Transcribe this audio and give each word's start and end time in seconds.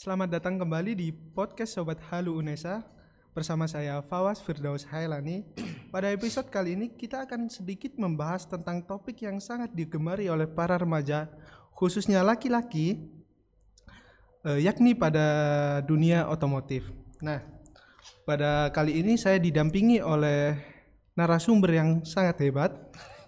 Selamat 0.00 0.32
datang 0.32 0.56
kembali 0.56 0.96
di 0.96 1.12
podcast 1.12 1.76
Sobat 1.76 2.00
Halu 2.08 2.40
Unesa 2.40 2.88
bersama 3.36 3.68
saya 3.68 4.00
Fawas 4.00 4.40
Firdaus 4.40 4.88
Hailani. 4.88 5.44
Pada 5.92 6.08
episode 6.08 6.48
kali 6.48 6.72
ini 6.72 6.88
kita 6.88 7.28
akan 7.28 7.52
sedikit 7.52 8.00
membahas 8.00 8.48
tentang 8.48 8.80
topik 8.80 9.20
yang 9.20 9.36
sangat 9.44 9.76
digemari 9.76 10.32
oleh 10.32 10.48
para 10.48 10.80
remaja, 10.80 11.28
khususnya 11.76 12.24
laki-laki, 12.24 13.12
eh, 14.48 14.64
yakni 14.64 14.96
pada 14.96 15.84
dunia 15.84 16.32
otomotif. 16.32 16.88
Nah, 17.20 17.44
pada 18.24 18.72
kali 18.72 19.04
ini 19.04 19.20
saya 19.20 19.36
didampingi 19.36 20.00
oleh 20.00 20.56
narasumber 21.12 21.76
yang 21.76 22.08
sangat 22.08 22.40
hebat, 22.40 22.72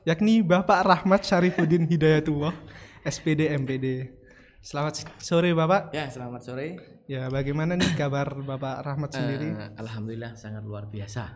yakni 0.08 0.40
Bapak 0.40 0.88
Rahmat 0.88 1.20
Syarifuddin 1.20 1.84
Hidayatullah, 1.84 2.56
SPD 3.04 3.52
MPD. 3.60 4.21
Selamat 4.62 5.02
sore 5.18 5.50
Bapak. 5.58 5.90
Ya, 5.90 6.06
selamat 6.06 6.40
sore. 6.46 6.78
Ya, 7.10 7.26
bagaimana 7.26 7.74
nih 7.74 7.98
kabar 7.98 8.30
Bapak 8.30 8.86
Rahmat 8.86 9.10
sendiri? 9.10 9.50
Eh, 9.58 9.74
Alhamdulillah 9.74 10.38
sangat 10.38 10.62
luar 10.62 10.86
biasa. 10.86 11.34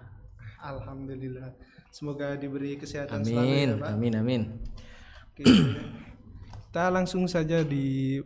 Alhamdulillah. 0.62 1.50
Semoga 1.90 2.38
diberi 2.38 2.78
kesehatan 2.78 3.26
selalu 3.26 3.42
Amin, 3.50 3.68
ya, 3.68 3.76
Pak. 3.82 3.88
amin, 3.90 4.12
amin. 4.14 4.42
Oke. 5.34 5.42
Kita 6.70 6.86
langsung 6.94 7.26
saja 7.26 7.66
di 7.66 8.22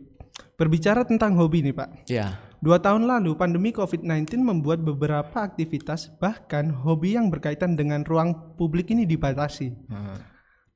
berbicara 0.53 1.01
tentang 1.01 1.33
hobi 1.33 1.65
nih 1.65 1.73
Pak. 1.73 1.89
Ya, 2.05 2.37
Dua 2.61 2.77
tahun 2.77 3.09
lalu 3.09 3.33
pandemi 3.41 3.73
COVID-19 3.73 4.37
membuat 4.37 4.85
beberapa 4.85 5.33
aktivitas 5.33 6.13
bahkan 6.21 6.69
hobi 6.69 7.17
yang 7.17 7.33
berkaitan 7.33 7.73
dengan 7.73 8.05
ruang 8.05 8.53
publik 8.53 8.93
ini 8.93 9.09
dibatasi. 9.09 9.73
eh, 9.73 10.17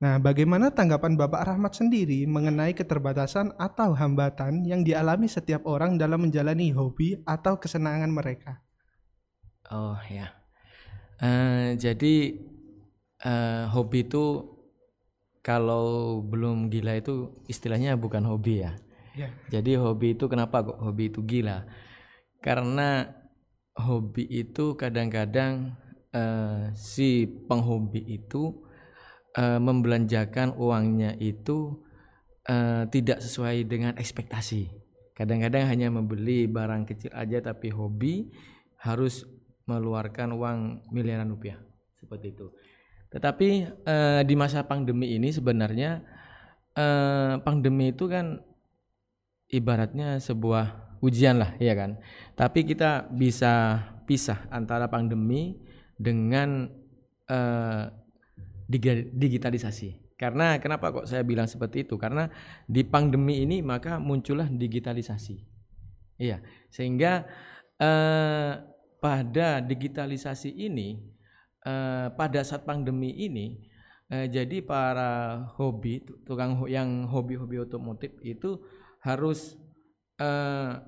Nah, 0.06 0.22
bagaimana 0.22 0.70
tanggapan 0.70 1.18
Bapak 1.18 1.50
Rahmat 1.50 1.82
sendiri 1.82 2.30
mengenai 2.30 2.78
keterbatasan 2.78 3.58
atau 3.58 3.98
hambatan 3.98 4.62
yang 4.62 4.86
dialami 4.86 5.26
setiap 5.26 5.66
orang 5.66 5.98
dalam 5.98 6.30
menjalani 6.30 6.70
hobi 6.70 7.18
atau 7.26 7.58
kesenangan 7.58 8.14
mereka? 8.14 8.62
oh 9.74 9.98
ya. 10.06 10.30
Eh, 11.18 11.74
jadi 11.82 12.38
eh, 13.18 13.64
hobi 13.74 14.06
itu 14.06 14.46
kalau 15.42 16.22
belum 16.22 16.70
gila 16.70 17.02
itu 17.02 17.42
istilahnya 17.50 17.98
bukan 17.98 18.30
hobi 18.30 18.62
ya. 18.62 18.78
Ya. 19.18 19.34
Jadi 19.50 19.74
hobi 19.74 20.14
itu 20.14 20.30
kenapa 20.30 20.70
kok 20.70 20.86
hobi 20.86 21.10
itu 21.10 21.26
gila? 21.26 21.66
Karena 22.46 23.10
hobi 23.74 24.30
itu 24.30 24.78
kadang-kadang 24.78 25.74
eh, 26.14 26.70
si 26.78 27.26
penghobi 27.26 28.06
itu 28.06 28.65
eh, 29.36 29.60
membelanjakan 29.60 30.56
uangnya 30.56 31.14
itu 31.20 31.84
eh, 32.48 32.88
tidak 32.90 33.20
sesuai 33.20 33.68
dengan 33.68 33.94
ekspektasi. 34.00 34.72
Kadang-kadang 35.16 35.68
hanya 35.72 35.88
membeli 35.92 36.48
barang 36.48 36.88
kecil 36.88 37.12
aja 37.16 37.40
tapi 37.40 37.72
hobi 37.72 38.32
harus 38.84 39.24
mengeluarkan 39.66 40.36
uang 40.36 40.60
miliaran 40.92 41.32
rupiah 41.32 41.60
seperti 41.96 42.36
itu. 42.36 42.48
Tetapi 43.12 43.50
eh, 43.86 44.22
di 44.24 44.36
masa 44.36 44.64
pandemi 44.64 45.16
ini 45.16 45.32
sebenarnya 45.32 46.04
eh, 46.76 47.34
pandemi 47.44 47.92
itu 47.92 48.08
kan 48.08 48.40
ibaratnya 49.52 50.20
sebuah 50.20 51.00
ujian 51.00 51.38
lah, 51.38 51.54
ya 51.62 51.78
kan. 51.78 52.02
Tapi 52.34 52.66
kita 52.66 53.08
bisa 53.14 53.84
pisah 54.10 54.50
antara 54.50 54.90
pandemi 54.90 55.62
dengan 55.96 56.68
diga- 57.26 58.05
digitalisasi. 58.68 60.16
Karena 60.16 60.56
kenapa 60.64 60.96
kok 60.96 61.08
saya 61.12 61.28
bilang 61.28 61.46
seperti 61.46 61.84
itu? 61.84 62.00
Karena 62.00 62.32
di 62.66 62.88
pandemi 62.88 63.44
ini 63.44 63.60
maka 63.60 64.00
muncullah 64.00 64.48
digitalisasi. 64.48 65.44
Iya, 66.16 66.40
sehingga 66.72 67.28
eh, 67.76 68.54
pada 69.04 69.50
digitalisasi 69.60 70.56
ini 70.56 71.04
eh, 71.68 72.08
pada 72.16 72.40
saat 72.48 72.64
pandemi 72.64 73.12
ini 73.12 73.60
eh, 74.08 74.32
jadi 74.32 74.64
para 74.64 75.44
hobi 75.60 76.08
tukang 76.24 76.64
yang 76.72 77.12
hobi-hobi 77.12 77.60
otomotif 77.68 78.16
itu 78.24 78.64
harus 79.04 79.60
eh, 80.16 80.80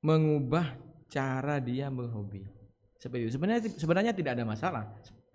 mengubah 0.00 0.80
cara 1.12 1.60
dia 1.60 1.92
berhobi. 1.92 2.48
Seperti 2.96 3.28
itu. 3.28 3.36
Sebenarnya 3.36 3.68
sebenarnya 3.68 4.12
tidak 4.16 4.40
ada 4.40 4.48
masalah 4.48 4.84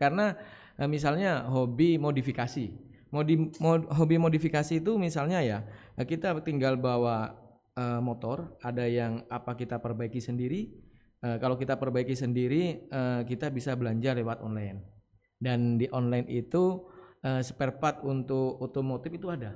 karena 0.02 0.34
eh, 0.80 0.90
misalnya 0.90 1.46
hobi 1.48 2.00
modifikasi. 2.00 2.88
Modi, 3.10 3.42
mod- 3.58 3.90
hobi 3.90 4.22
modifikasi 4.22 4.86
itu 4.86 5.02
misalnya 5.02 5.42
ya 5.42 5.60
eh, 5.98 6.06
kita 6.06 6.40
tinggal 6.46 6.78
bawa 6.80 7.36
eh, 7.78 8.02
motor, 8.02 8.58
ada 8.64 8.86
yang 8.88 9.26
apa 9.30 9.54
kita 9.60 9.78
perbaiki 9.82 10.20
sendiri. 10.24 10.62
Eh, 11.20 11.38
kalau 11.44 11.60
kita 11.60 11.76
perbaiki 11.76 12.16
sendiri, 12.16 12.88
eh, 12.88 13.22
kita 13.28 13.52
bisa 13.52 13.76
belanja 13.76 14.16
lewat 14.16 14.40
online. 14.46 14.80
Dan 15.40 15.80
di 15.80 15.88
online 15.92 16.28
itu 16.32 16.88
eh, 17.24 17.42
spare 17.44 17.76
part 17.80 18.04
untuk 18.08 18.60
otomotif 18.64 19.12
itu 19.16 19.28
ada, 19.32 19.56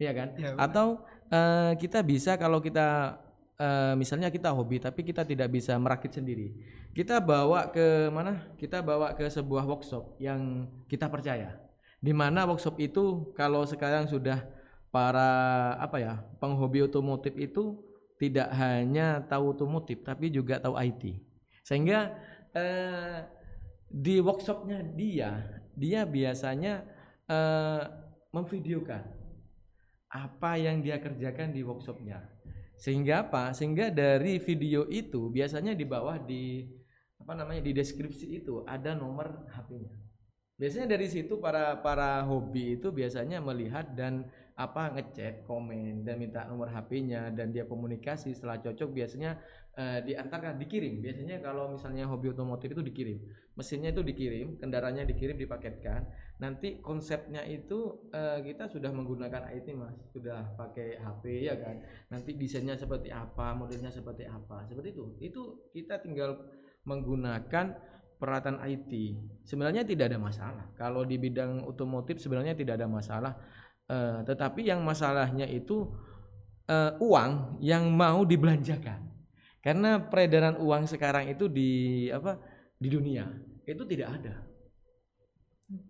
Iya 0.00 0.12
kan? 0.18 0.28
Ya, 0.34 0.50
benar. 0.56 0.62
Atau 0.66 0.86
eh, 1.30 1.72
kita 1.78 2.02
bisa 2.02 2.34
kalau 2.40 2.58
kita 2.58 3.18
eh, 3.58 3.94
misalnya 3.98 4.28
kita 4.28 4.52
hobi 4.52 4.80
tapi 4.80 5.02
kita 5.02 5.26
tidak 5.26 5.48
bisa 5.52 5.76
merakit 5.76 6.12
sendiri, 6.14 6.52
kita 6.92 7.24
bawa 7.24 7.72
ke 7.72 8.12
mana? 8.12 8.52
Kita 8.60 8.84
bawa 8.84 9.16
ke 9.16 9.24
sebuah 9.24 9.64
workshop 9.64 10.20
yang 10.20 10.68
kita 10.92 11.08
percaya. 11.08 11.56
Di 12.02 12.12
mana 12.12 12.44
workshop 12.44 12.76
itu 12.82 13.32
kalau 13.32 13.64
sekarang 13.64 14.04
sudah 14.10 14.44
para 14.92 15.72
apa 15.80 15.96
ya 15.96 16.14
penghobi 16.36 16.84
otomotif 16.84 17.32
itu 17.40 17.80
tidak 18.20 18.52
hanya 18.54 19.24
tahu 19.24 19.56
otomotif 19.56 20.04
tapi 20.04 20.28
juga 20.28 20.60
tahu 20.60 20.76
IT. 20.76 21.16
Sehingga 21.64 22.12
eh, 22.52 23.24
di 23.88 24.20
workshopnya 24.20 24.84
dia 24.84 25.62
dia 25.72 26.04
biasanya 26.04 26.84
eh, 27.24 27.82
memvideokan 28.36 29.04
apa 30.12 30.60
yang 30.60 30.84
dia 30.84 31.00
kerjakan 31.00 31.56
di 31.56 31.64
workshopnya. 31.64 32.20
Sehingga 32.82 33.30
apa? 33.30 33.54
Sehingga 33.54 33.94
dari 33.94 34.42
video 34.42 34.90
itu 34.90 35.30
biasanya 35.30 35.78
di 35.78 35.86
bawah 35.86 36.18
di 36.18 36.66
apa 37.22 37.38
namanya 37.38 37.62
di 37.62 37.70
deskripsi 37.70 38.42
itu 38.42 38.66
ada 38.66 38.98
nomor 38.98 39.46
HP-nya. 39.54 39.94
Biasanya 40.58 40.98
dari 40.98 41.06
situ 41.06 41.38
para 41.38 41.78
para 41.78 42.26
hobi 42.26 42.74
itu 42.74 42.90
biasanya 42.90 43.38
melihat 43.38 43.94
dan 43.94 44.26
apa 44.58 44.98
ngechat, 44.98 45.46
komen 45.46 46.02
dan 46.02 46.18
minta 46.18 46.42
nomor 46.50 46.74
HP-nya 46.74 47.30
dan 47.30 47.54
dia 47.54 47.64
komunikasi 47.70 48.34
setelah 48.34 48.58
cocok 48.58 48.90
biasanya 48.90 49.38
eh, 49.78 50.02
diantarkan 50.02 50.58
dikirim. 50.58 50.98
Biasanya 50.98 51.38
kalau 51.38 51.78
misalnya 51.78 52.10
hobi 52.10 52.34
otomotif 52.34 52.74
itu 52.74 52.82
dikirim. 52.82 53.18
Mesinnya 53.54 53.94
itu 53.94 54.02
dikirim, 54.02 54.58
kendaraannya 54.58 55.06
dikirim, 55.06 55.38
dipaketkan. 55.38 56.02
Nanti 56.42 56.82
konsepnya 56.82 57.46
itu 57.46 58.10
eh, 58.10 58.42
kita 58.42 58.66
sudah 58.66 58.90
menggunakan 58.90 59.46
IT 59.54 59.70
Mas, 59.78 59.94
sudah 60.10 60.58
pakai 60.58 60.98
HP 60.98 61.46
ya 61.46 61.54
kan. 61.54 61.78
Nanti 62.10 62.34
desainnya 62.34 62.74
seperti 62.74 63.14
apa, 63.14 63.54
modelnya 63.54 63.94
seperti 63.94 64.26
apa. 64.26 64.66
Seperti 64.66 64.90
itu. 64.90 65.04
Itu 65.22 65.42
kita 65.70 66.02
tinggal 66.02 66.42
menggunakan 66.82 67.78
peralatan 68.18 68.58
IT. 68.58 68.90
Sebenarnya 69.46 69.86
tidak 69.86 70.10
ada 70.10 70.18
masalah. 70.18 70.66
Kalau 70.74 71.06
di 71.06 71.14
bidang 71.14 71.62
otomotif 71.62 72.18
sebenarnya 72.18 72.58
tidak 72.58 72.82
ada 72.82 72.90
masalah. 72.90 73.38
Eh, 73.86 74.26
tetapi 74.26 74.66
yang 74.66 74.82
masalahnya 74.82 75.46
itu 75.46 75.94
eh, 76.66 76.90
uang 76.98 77.62
yang 77.62 77.86
mau 77.86 78.26
dibelanjakan. 78.26 78.98
Karena 79.62 80.02
peredaran 80.02 80.58
uang 80.58 80.90
sekarang 80.90 81.30
itu 81.30 81.46
di 81.46 82.10
apa 82.10 82.34
di 82.82 82.90
dunia 82.90 83.30
itu 83.62 83.86
tidak 83.86 84.18
ada. 84.18 84.51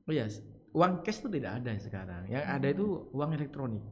Oh 0.08 0.12
ya, 0.12 0.26
uang 0.72 1.02
cash 1.04 1.20
itu 1.24 1.28
tidak 1.32 1.62
ada 1.62 1.70
sekarang. 1.78 2.22
Yang 2.28 2.44
ada 2.46 2.66
itu 2.70 2.86
uang 3.12 3.30
elektronik. 3.36 3.82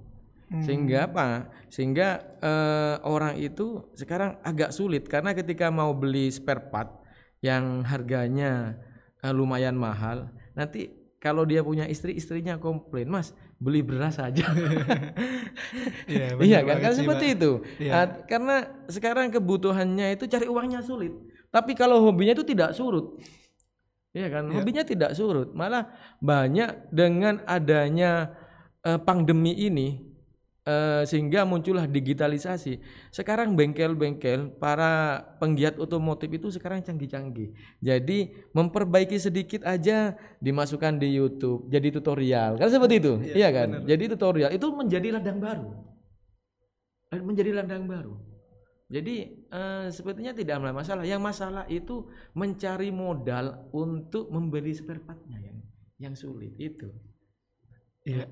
Hmm. 0.50 0.62
Sehingga 0.66 1.06
apa? 1.06 1.26
Sehingga 1.70 2.08
eh, 2.42 2.96
orang 3.06 3.38
itu 3.38 3.86
sekarang 3.94 4.40
agak 4.42 4.74
sulit 4.74 5.06
karena 5.06 5.30
ketika 5.30 5.70
mau 5.70 5.94
beli 5.94 6.26
spare 6.30 6.70
part 6.72 6.90
yang 7.38 7.86
harganya 7.86 8.74
eh, 9.22 9.32
lumayan 9.32 9.78
mahal, 9.78 10.26
nanti 10.58 10.90
kalau 11.20 11.44
dia 11.44 11.60
punya 11.60 11.84
istri, 11.84 12.16
istrinya 12.16 12.56
komplain, 12.56 13.06
Mas 13.12 13.36
beli 13.60 13.84
beras 13.84 14.16
saja. 14.16 14.42
Iya, 16.10 16.34
iya 16.42 16.58
kan? 16.66 16.76
Kan 16.82 16.92
seperti 16.96 17.38
itu. 17.38 17.62
Iya. 17.78 17.92
Ah, 17.94 18.06
karena 18.26 18.66
sekarang 18.90 19.30
kebutuhannya 19.30 20.18
itu 20.18 20.26
cari 20.26 20.50
uangnya 20.50 20.82
sulit. 20.82 21.14
Tapi 21.52 21.76
kalau 21.78 22.02
hobinya 22.02 22.34
itu 22.34 22.42
tidak 22.42 22.74
surut. 22.74 23.20
Iya 24.10 24.26
kan? 24.26 24.50
Iya. 24.50 24.54
Hobinya 24.58 24.82
tidak 24.82 25.10
surut. 25.14 25.54
Malah 25.54 25.86
banyak 26.18 26.90
dengan 26.90 27.38
adanya 27.46 28.34
eh, 28.82 28.98
pandemi 28.98 29.54
ini 29.54 30.02
eh, 30.66 31.02
sehingga 31.06 31.46
muncullah 31.46 31.86
digitalisasi. 31.86 32.82
Sekarang 33.14 33.54
bengkel-bengkel 33.54 34.58
para 34.58 35.22
penggiat 35.38 35.78
otomotif 35.78 36.26
itu 36.26 36.50
sekarang 36.50 36.82
canggih-canggih. 36.82 37.54
Jadi 37.78 38.50
memperbaiki 38.50 39.14
sedikit 39.14 39.62
aja 39.62 40.18
dimasukkan 40.42 40.98
di 40.98 41.14
YouTube, 41.14 41.70
jadi 41.70 41.88
tutorial. 41.94 42.58
Kan 42.58 42.66
seperti 42.66 42.98
itu. 42.98 43.14
Iya, 43.22 43.34
Iya, 43.34 43.48
kan? 43.54 43.68
benar. 43.78 43.86
Jadi 43.86 44.04
tutorial 44.10 44.50
itu 44.50 44.66
menjadi 44.74 45.08
ladang 45.14 45.38
baru. 45.38 45.68
Eh, 47.10 47.22
Menjadi 47.22 47.50
ladang 47.54 47.86
baru. 47.90 48.14
Jadi 48.90 49.46
eh, 49.46 49.86
sepertinya 49.94 50.34
tidak 50.34 50.58
ada 50.58 50.74
masalah. 50.74 51.06
Yang 51.06 51.22
masalah 51.22 51.64
itu 51.70 52.10
mencari 52.34 52.90
modal 52.90 53.70
untuk 53.70 54.26
membeli 54.34 54.74
spare 54.74 54.98
partnya 54.98 55.38
yang 55.38 55.58
yang 56.02 56.14
sulit 56.18 56.58
itu. 56.58 56.90
Iya, 58.02 58.26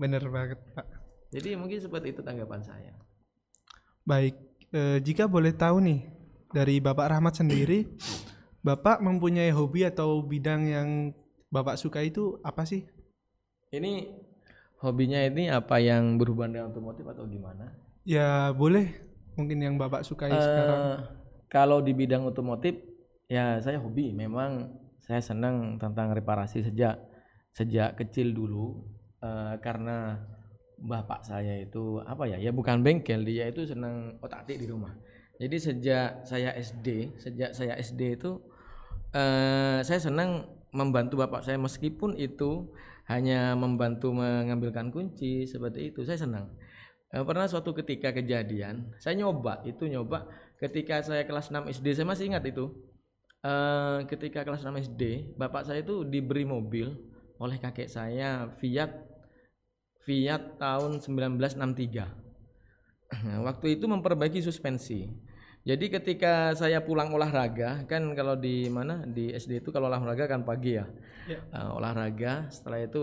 bener 0.00 0.26
banget 0.26 0.58
Pak. 0.74 0.86
jadi 1.34 1.54
mungkin 1.54 1.78
seperti 1.78 2.10
itu 2.10 2.26
tanggapan 2.26 2.66
saya. 2.66 2.94
Baik, 4.02 4.34
eh, 4.74 4.98
jika 4.98 5.30
boleh 5.30 5.54
tahu 5.54 5.78
nih 5.78 6.10
dari 6.50 6.82
Bapak 6.82 7.14
Rahmat 7.14 7.38
sendiri, 7.38 7.86
Bapak 8.64 8.98
mempunyai 8.98 9.54
hobi 9.54 9.86
atau 9.86 10.24
bidang 10.24 10.66
yang 10.66 10.88
Bapak 11.54 11.78
suka 11.78 12.02
itu 12.02 12.42
apa 12.42 12.66
sih? 12.66 12.82
Ini 13.70 14.10
hobinya 14.82 15.22
ini 15.22 15.52
apa 15.52 15.78
yang 15.78 16.18
berhubungan 16.18 16.50
dengan 16.50 16.66
otomotif 16.74 17.06
atau 17.06 17.28
gimana? 17.30 17.70
Ya 18.02 18.50
boleh, 18.50 18.90
mungkin 19.34 19.58
yang 19.62 19.74
Bapak 19.78 20.06
sukai 20.06 20.30
sekarang. 20.30 20.80
Eh, 20.80 20.96
kalau 21.50 21.78
di 21.78 21.94
bidang 21.94 22.26
otomotif 22.26 22.74
ya 23.30 23.58
saya 23.62 23.78
hobi. 23.80 24.10
Memang 24.10 24.74
saya 25.02 25.20
senang 25.20 25.76
tentang 25.76 26.12
reparasi 26.12 26.64
sejak 26.64 26.98
sejak 27.54 27.94
kecil 27.98 28.34
dulu. 28.34 28.82
Eh, 29.22 29.54
karena 29.64 30.20
bapak 30.74 31.24
saya 31.24 31.64
itu 31.64 32.02
apa 32.02 32.28
ya 32.28 32.36
ya 32.36 32.50
bukan 32.50 32.84
bengkel 32.84 33.24
dia 33.24 33.48
itu 33.48 33.64
senang 33.64 34.18
otak-atik 34.20 34.60
di 34.60 34.66
rumah. 34.68 34.92
Jadi 35.38 35.56
sejak 35.58 36.26
saya 36.26 36.54
SD 36.54 37.18
sejak 37.18 37.50
saya 37.56 37.74
SD 37.78 38.20
itu 38.20 38.42
eh, 39.14 39.80
saya 39.80 40.00
senang 40.02 40.44
membantu 40.74 41.22
bapak 41.22 41.46
saya. 41.46 41.56
Meskipun 41.56 42.18
itu 42.18 42.68
hanya 43.04 43.52
membantu 43.52 44.16
mengambilkan 44.16 44.88
kunci 44.88 45.44
seperti 45.44 45.92
itu 45.92 46.08
saya 46.08 46.24
senang 46.24 46.48
pernah 47.22 47.46
suatu 47.46 47.70
ketika 47.70 48.10
kejadian. 48.10 48.90
Saya 48.98 49.14
nyoba 49.14 49.62
itu 49.62 49.86
nyoba 49.86 50.26
ketika 50.58 50.98
saya 51.06 51.22
kelas 51.22 51.54
6 51.54 51.70
SD 51.70 51.86
saya 51.94 52.06
masih 52.10 52.34
ingat 52.34 52.42
itu. 52.50 52.74
Eh, 53.44 53.98
ketika 54.10 54.42
kelas 54.42 54.66
6 54.66 54.74
SD 54.82 55.36
bapak 55.38 55.68
saya 55.68 55.86
itu 55.86 56.02
diberi 56.02 56.42
mobil 56.42 56.90
oleh 57.38 57.60
kakek 57.62 57.86
saya 57.86 58.50
Fiat 58.58 58.90
Fiat 60.02 60.58
tahun 60.58 60.98
1963 60.98 62.24
waktu 63.46 63.78
itu 63.78 63.86
memperbaiki 63.86 64.40
suspensi. 64.42 65.06
Jadi 65.64 65.88
ketika 65.88 66.52
saya 66.52 66.84
pulang 66.84 67.08
olahraga 67.08 67.88
kan 67.88 68.12
kalau 68.12 68.36
di 68.36 68.68
mana? 68.68 69.08
Di 69.08 69.32
SD 69.32 69.64
itu 69.64 69.72
kalau 69.72 69.88
olahraga 69.88 70.28
kan 70.28 70.44
pagi 70.44 70.76
ya? 70.76 70.84
Ya. 71.24 71.40
Eh, 71.40 71.70
olahraga. 71.72 72.52
Setelah 72.52 72.84
itu 72.84 73.02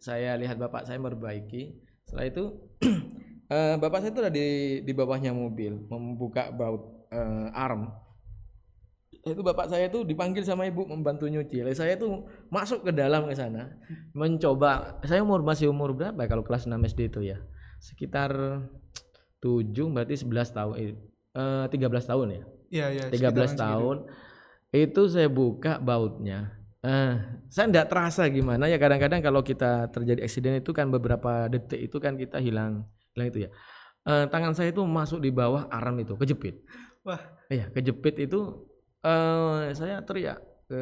saya 0.00 0.32
lihat 0.40 0.56
bapak 0.56 0.88
saya 0.88 0.96
memperbaiki. 0.96 1.76
Setelah 2.08 2.24
itu 2.32 2.44
eh, 3.48 3.74
bapak 3.80 3.98
saya 4.04 4.10
itu 4.12 4.20
ada 4.20 4.32
di 4.32 4.48
di 4.84 4.92
bawahnya 4.92 5.32
mobil 5.32 5.80
membuka 5.88 6.52
baut 6.52 7.08
eh, 7.12 7.48
arm. 7.56 7.88
Itu 9.24 9.44
bapak 9.44 9.68
saya 9.68 9.88
itu 9.88 10.04
dipanggil 10.04 10.44
sama 10.44 10.64
ibu 10.68 10.88
membantu 10.88 11.28
nyuci. 11.28 11.60
Lalu 11.64 11.76
saya 11.76 11.96
itu 11.96 12.28
masuk 12.48 12.86
ke 12.88 12.92
dalam 12.94 13.28
ke 13.28 13.34
sana 13.36 13.76
mencoba. 14.16 15.00
Saya 15.04 15.24
umur 15.24 15.44
masih 15.44 15.68
umur 15.68 15.92
berapa 15.92 16.16
ya 16.16 16.28
kalau 16.28 16.44
kelas 16.44 16.68
6 16.68 16.76
SD 16.92 17.00
itu 17.12 17.20
ya? 17.24 17.38
Sekitar 17.80 18.32
7 19.42 19.74
berarti 19.92 20.14
11 20.24 20.56
tahun 20.56 20.74
eh, 20.80 20.92
eh, 21.36 21.64
13 21.68 22.10
tahun 22.10 22.26
ya? 22.30 22.42
Iya, 22.68 22.86
ya. 23.12 23.32
13 23.32 23.56
tahun. 23.56 23.96
Itu 24.72 25.08
saya 25.08 25.28
buka 25.32 25.80
bautnya. 25.80 26.52
Eh 26.84 27.16
saya 27.48 27.66
tidak 27.68 27.88
terasa 27.90 28.28
gimana 28.28 28.68
ya 28.68 28.76
kadang-kadang 28.76 29.24
kalau 29.24 29.40
kita 29.40 29.88
terjadi 29.88 30.20
eksiden 30.20 30.60
itu 30.60 30.70
kan 30.76 30.92
beberapa 30.92 31.48
detik 31.48 31.80
itu 31.90 31.96
kan 31.96 32.14
kita 32.14 32.38
hilang 32.38 32.84
hilang 33.18 33.34
itu 33.34 33.40
ya. 33.46 33.50
Eh, 34.06 34.24
tangan 34.30 34.54
saya 34.54 34.70
itu 34.70 34.86
masuk 34.86 35.18
di 35.18 35.34
bawah 35.34 35.66
arm 35.68 35.98
itu 35.98 36.14
kejepit. 36.14 36.62
Wah, 37.02 37.18
iya 37.50 37.66
kejepit 37.74 38.14
itu 38.22 38.62
eh 39.02 39.74
saya 39.74 40.00
teriak 40.06 40.38
ke 40.70 40.80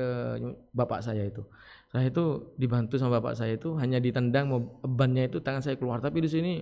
bapak 0.76 1.00
saya 1.00 1.24
itu. 1.24 1.40
Saya 1.88 2.12
itu 2.12 2.54
dibantu 2.60 3.00
sama 3.00 3.18
bapak 3.18 3.40
saya 3.40 3.56
itu 3.56 3.72
hanya 3.80 3.96
ditendang 3.96 4.52
mau 4.52 4.60
bannya 4.84 5.32
itu 5.32 5.40
tangan 5.40 5.64
saya 5.64 5.80
keluar. 5.80 6.04
Tapi 6.04 6.20
di 6.20 6.28
sini 6.28 6.52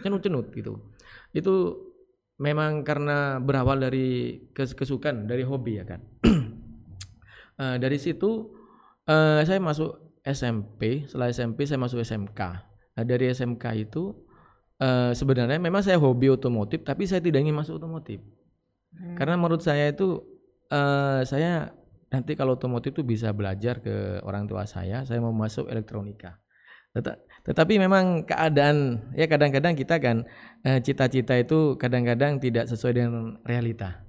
cenut-cenut 0.00 0.48
gitu. 0.56 0.80
Itu 1.36 1.84
memang 2.40 2.86
karena 2.86 3.42
berawal 3.42 3.82
dari 3.82 4.38
kes- 4.54 4.74
kesukaan 4.74 5.28
dari 5.28 5.44
hobi 5.44 5.82
ya 5.82 5.84
kan. 5.84 6.00
Eh, 7.58 7.74
dari 7.82 7.98
situ 7.98 8.54
eh, 9.10 9.42
saya 9.42 9.58
masuk 9.58 10.22
SMP 10.22 11.10
setelah 11.10 11.26
SMP 11.26 11.66
saya 11.66 11.82
masuk 11.82 11.98
SMK 12.06 12.38
Nah, 12.98 13.06
dari 13.06 13.30
SMK 13.30 13.64
itu 13.78 14.10
eh, 14.78 15.12
sebenarnya 15.14 15.58
memang 15.58 15.82
saya 15.82 15.98
hobi 15.98 16.30
otomotif 16.30 16.82
tapi 16.86 17.04
saya 17.04 17.22
tidak 17.22 17.42
ingin 17.44 17.56
masuk 17.56 17.78
otomotif. 17.78 18.22
Karena 19.14 19.36
menurut 19.38 19.62
saya 19.62 19.92
itu 19.92 20.22
eh, 20.70 21.22
saya 21.28 21.70
nanti 22.08 22.32
kalau 22.32 22.56
otomotif 22.56 22.96
itu 22.96 23.04
bisa 23.04 23.30
belajar 23.36 23.84
ke 23.84 24.24
orang 24.24 24.48
tua 24.48 24.64
saya 24.64 25.04
saya 25.04 25.20
mau 25.20 25.34
masuk 25.34 25.68
elektronika. 25.68 26.40
Teta- 26.88 27.20
tetapi 27.44 27.76
memang 27.76 28.24
keadaan 28.24 29.08
ya 29.12 29.28
kadang-kadang 29.28 29.76
kita 29.76 30.00
kan 30.00 30.24
eh, 30.64 30.80
cita-cita 30.80 31.36
itu 31.36 31.76
kadang-kadang 31.76 32.40
tidak 32.40 32.64
sesuai 32.66 32.92
dengan 32.96 33.36
realita. 33.44 34.02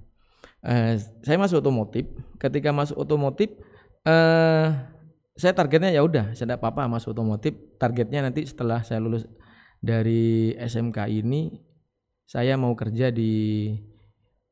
Eh, 0.64 0.96
saya 1.24 1.36
masuk 1.36 1.60
otomotif 1.60 2.08
ketika 2.40 2.72
masuk 2.72 2.96
otomotif 2.96 3.52
eh 4.00 4.68
saya 5.40 5.52
targetnya 5.56 5.88
ya 5.88 6.04
udah 6.04 6.36
saya 6.36 6.52
tidak 6.52 6.60
apa-apa 6.60 6.88
masuk 6.88 7.16
otomotif 7.16 7.56
targetnya 7.80 8.28
nanti 8.28 8.44
setelah 8.44 8.84
saya 8.84 9.00
lulus 9.00 9.24
dari 9.80 10.52
SMK 10.54 11.08
ini 11.08 11.56
saya 12.28 12.54
mau 12.54 12.76
kerja 12.76 13.10
di 13.10 13.74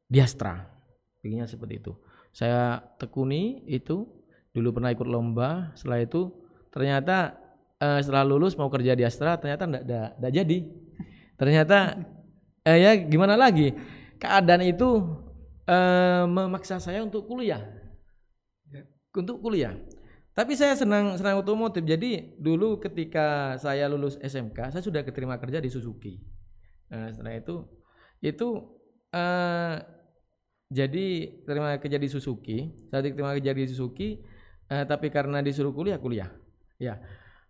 di 0.09 0.19
Astra 0.19 0.79
Intinya 1.23 1.45
seperti 1.45 1.75
itu. 1.83 1.93
Saya 2.33 2.81
tekuni 2.97 3.67
itu 3.69 4.07
dulu 4.55 4.81
pernah 4.81 4.95
ikut 4.95 5.05
lomba 5.05 5.75
setelah 5.77 6.01
itu 6.03 6.33
ternyata 6.73 7.37
eh, 7.77 8.01
setelah 8.01 8.25
lulus 8.25 8.57
mau 8.57 8.71
kerja 8.71 8.95
di 8.95 9.05
Astra 9.05 9.37
ternyata 9.37 9.67
enggak, 9.67 9.85
enggak 10.17 10.33
jadi. 10.33 10.59
Ternyata 11.39 11.79
eh, 12.65 12.79
ya 12.79 12.91
gimana 12.97 13.35
lagi? 13.35 13.75
Keadaan 14.19 14.63
itu 14.65 15.05
eh, 15.67 16.25
memaksa 16.25 16.79
saya 16.79 17.03
untuk 17.03 17.27
kuliah. 17.27 17.61
Untuk 19.13 19.43
kuliah 19.43 19.75
tapi 20.39 20.55
saya 20.55 20.79
senang 20.79 21.19
senang 21.19 21.43
otomotif. 21.43 21.83
Jadi 21.83 22.39
dulu 22.39 22.79
ketika 22.79 23.59
saya 23.59 23.91
lulus 23.91 24.15
SMK 24.23 24.71
saya 24.71 24.79
sudah 24.87 25.03
keterima 25.03 25.35
kerja 25.35 25.59
di 25.59 25.67
Suzuki. 25.67 26.23
Nah, 26.95 27.11
setelah 27.11 27.35
itu 27.35 27.67
itu 28.23 28.49
eh, 29.11 29.75
jadi 30.71 31.07
terima 31.43 31.75
kerja 31.83 31.99
di 31.99 32.07
Suzuki. 32.07 32.71
Saya 32.87 33.03
diterima 33.03 33.35
kerja 33.35 33.51
di 33.51 33.67
Suzuki 33.67 34.23
eh, 34.71 34.85
tapi 34.87 35.11
karena 35.11 35.43
disuruh 35.43 35.75
kuliah 35.75 35.99
kuliah. 35.99 36.31
Ya. 36.79 37.03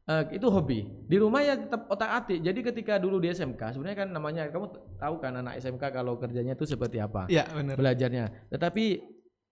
Eh, 0.09 0.41
itu 0.41 0.49
hobi. 0.49 0.89
Di 1.05 1.21
rumah 1.21 1.45
ya 1.45 1.61
tetap 1.61 1.93
otak 1.93 2.25
atik. 2.25 2.41
Jadi 2.41 2.73
ketika 2.73 2.97
dulu 2.97 3.21
di 3.21 3.29
SMK 3.29 3.77
sebenarnya 3.77 4.09
kan 4.09 4.09
namanya 4.17 4.49
kamu 4.49 4.97
tahu 4.97 5.15
kan 5.21 5.37
anak 5.37 5.61
SMK 5.61 5.93
kalau 5.93 6.17
kerjanya 6.17 6.57
itu 6.57 6.65
seperti 6.65 7.05
apa? 7.05 7.29
Iya, 7.29 7.53
benar. 7.53 7.77
belajarnya. 7.77 8.49
Tetapi 8.49 8.85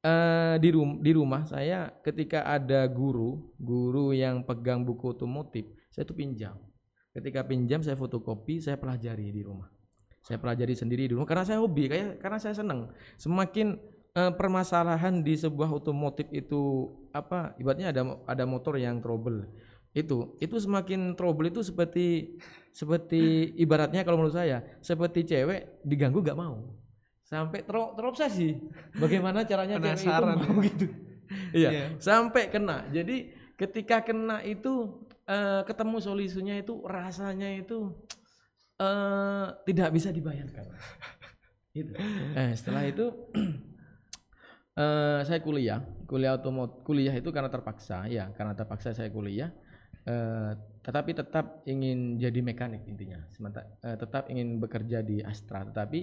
eh, 0.07 0.55
di 0.63 0.69
rum 0.71 1.03
di 1.03 1.11
rumah 1.11 1.43
saya 1.43 1.91
ketika 2.07 2.47
ada 2.47 2.87
guru 2.87 3.51
guru 3.59 4.15
yang 4.15 4.47
pegang 4.47 4.87
buku 4.87 5.11
otomotif, 5.11 5.67
saya 5.91 6.07
tuh 6.07 6.15
pinjam. 6.15 6.55
Ketika 7.11 7.43
pinjam 7.43 7.81
saya 7.81 7.97
fotokopi, 7.97 8.61
saya 8.61 8.77
pelajari 8.77 9.33
di 9.33 9.43
rumah. 9.43 9.67
Saya 10.21 10.37
pelajari 10.37 10.77
sendiri 10.77 11.09
di 11.09 11.13
rumah 11.17 11.25
karena 11.25 11.47
saya 11.49 11.59
hobi, 11.63 11.89
kayak 11.91 12.21
karena 12.21 12.39
saya 12.39 12.55
senang. 12.55 12.93
Semakin 13.19 13.81
eh, 14.15 14.33
permasalahan 14.37 15.27
di 15.27 15.35
sebuah 15.35 15.75
otomotif 15.75 16.31
itu 16.31 16.93
apa? 17.11 17.57
Ibaratnya 17.59 17.91
ada 17.91 18.03
ada 18.29 18.45
motor 18.47 18.79
yang 18.79 19.03
trouble. 19.03 19.49
Itu 19.97 20.37
itu 20.45 20.61
semakin 20.61 21.17
trouble 21.17 21.49
itu 21.49 21.65
seperti 21.65 22.37
seperti 22.77 23.57
ibaratnya 23.57 24.05
kalau 24.05 24.21
menurut 24.21 24.37
saya 24.37 24.61
seperti 24.85 25.25
cewek 25.25 25.81
diganggu 25.81 26.21
gak 26.21 26.37
mau 26.37 26.61
sampai 27.27 27.67
ter- 27.67 27.93
terobsesi 27.99 28.55
bagaimana 28.95 29.43
caranya 29.43 29.77
cewek 29.77 29.99
itu 29.99 30.07
Penasaran. 30.07 30.37
mau 30.39 30.63
ya. 30.63 30.67
gitu. 30.71 30.87
Iya 31.51 31.71
Iya. 31.75 31.85
sampai 31.99 32.43
kena. 32.49 32.87
Jadi 32.89 33.17
ketika 33.59 33.99
kena 34.01 34.47
itu 34.47 35.03
eh, 35.27 35.67
ketemu 35.67 35.97
solusinya 35.99 36.55
itu 36.55 36.87
rasanya 36.87 37.51
itu 37.51 37.91
eh, 38.79 39.47
tidak 39.67 39.89
bisa 39.91 40.15
dibayangkan. 40.15 40.67
Gitu. 41.77 41.93
eh 42.33 42.57
setelah 42.57 42.89
itu 42.89 43.05
eh, 44.81 45.21
saya 45.27 45.41
kuliah. 45.43 45.83
Kuliah 46.07 46.39
otomot 46.39 46.87
kuliah 46.87 47.13
itu 47.13 47.29
karena 47.35 47.51
terpaksa. 47.51 48.07
Ya 48.07 48.31
karena 48.33 48.55
terpaksa 48.55 48.95
saya 48.95 49.11
kuliah. 49.11 49.51
Eh, 50.07 50.53
tetapi 50.87 51.11
tetap 51.13 51.67
ingin 51.67 52.17
jadi 52.17 52.39
mekanik 52.41 52.87
intinya. 52.87 53.19
Sementara 53.35 53.67
eh, 53.83 53.99
tetap 53.99 54.31
ingin 54.31 54.57
bekerja 54.57 55.03
di 55.03 55.19
Astra. 55.21 55.67
Tetapi 55.67 56.01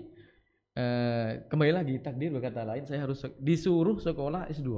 eh, 0.78 1.46
kembali 1.50 1.72
lagi 1.74 1.96
takdir 2.02 2.34
berkata 2.34 2.66
lain 2.66 2.86
saya 2.86 3.06
harus 3.06 3.24
disuruh 3.42 3.98
sekolah 3.98 4.50
S2 4.50 4.72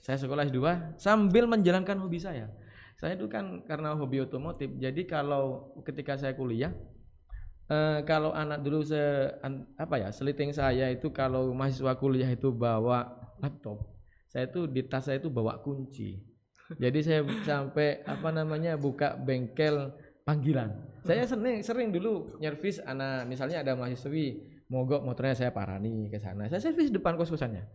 saya 0.00 0.16
sekolah 0.20 0.46
S2 0.46 0.60
sambil 0.94 1.50
menjalankan 1.50 1.98
hobi 1.98 2.22
saya. 2.22 2.46
Saya 2.98 3.14
itu 3.14 3.26
kan 3.30 3.62
karena 3.66 3.94
hobi 3.94 4.22
otomotif 4.22 4.70
jadi 4.78 5.06
kalau 5.06 5.74
ketika 5.86 6.18
saya 6.18 6.34
kuliah 6.34 6.70
Eh, 7.68 8.00
kalau 8.08 8.32
anak 8.32 8.64
dulu 8.64 8.80
se 8.80 8.96
apa 9.76 10.00
ya 10.00 10.08
seliting 10.08 10.56
saya 10.56 10.88
itu 10.88 11.12
kalau 11.12 11.52
mahasiswa 11.52 12.00
kuliah 12.00 12.32
itu 12.32 12.48
bawa 12.48 13.04
laptop 13.44 13.84
saya 14.24 14.48
itu 14.48 14.64
di 14.64 14.88
tas 14.88 15.04
saya 15.04 15.20
itu 15.20 15.28
bawa 15.28 15.60
kunci. 15.60 16.16
Jadi 16.80 16.98
saya 17.04 17.20
sampai 17.44 18.00
apa 18.08 18.32
namanya 18.32 18.80
buka 18.80 19.20
bengkel 19.20 19.92
panggilan. 20.24 20.80
Saya 21.04 21.28
sering 21.28 21.60
sering 21.60 21.92
dulu 21.92 22.40
nyervis 22.40 22.80
anak 22.88 23.28
misalnya 23.28 23.60
ada 23.60 23.76
mahasiswi 23.76 24.47
mogok 24.68 25.04
motornya 25.04 25.34
saya 25.34 25.50
parani 25.52 26.08
ke 26.12 26.20
sana. 26.20 26.48
Saya 26.52 26.60
servis 26.60 26.92
depan 26.92 27.16
kos 27.16 27.32
kosannya 27.32 27.68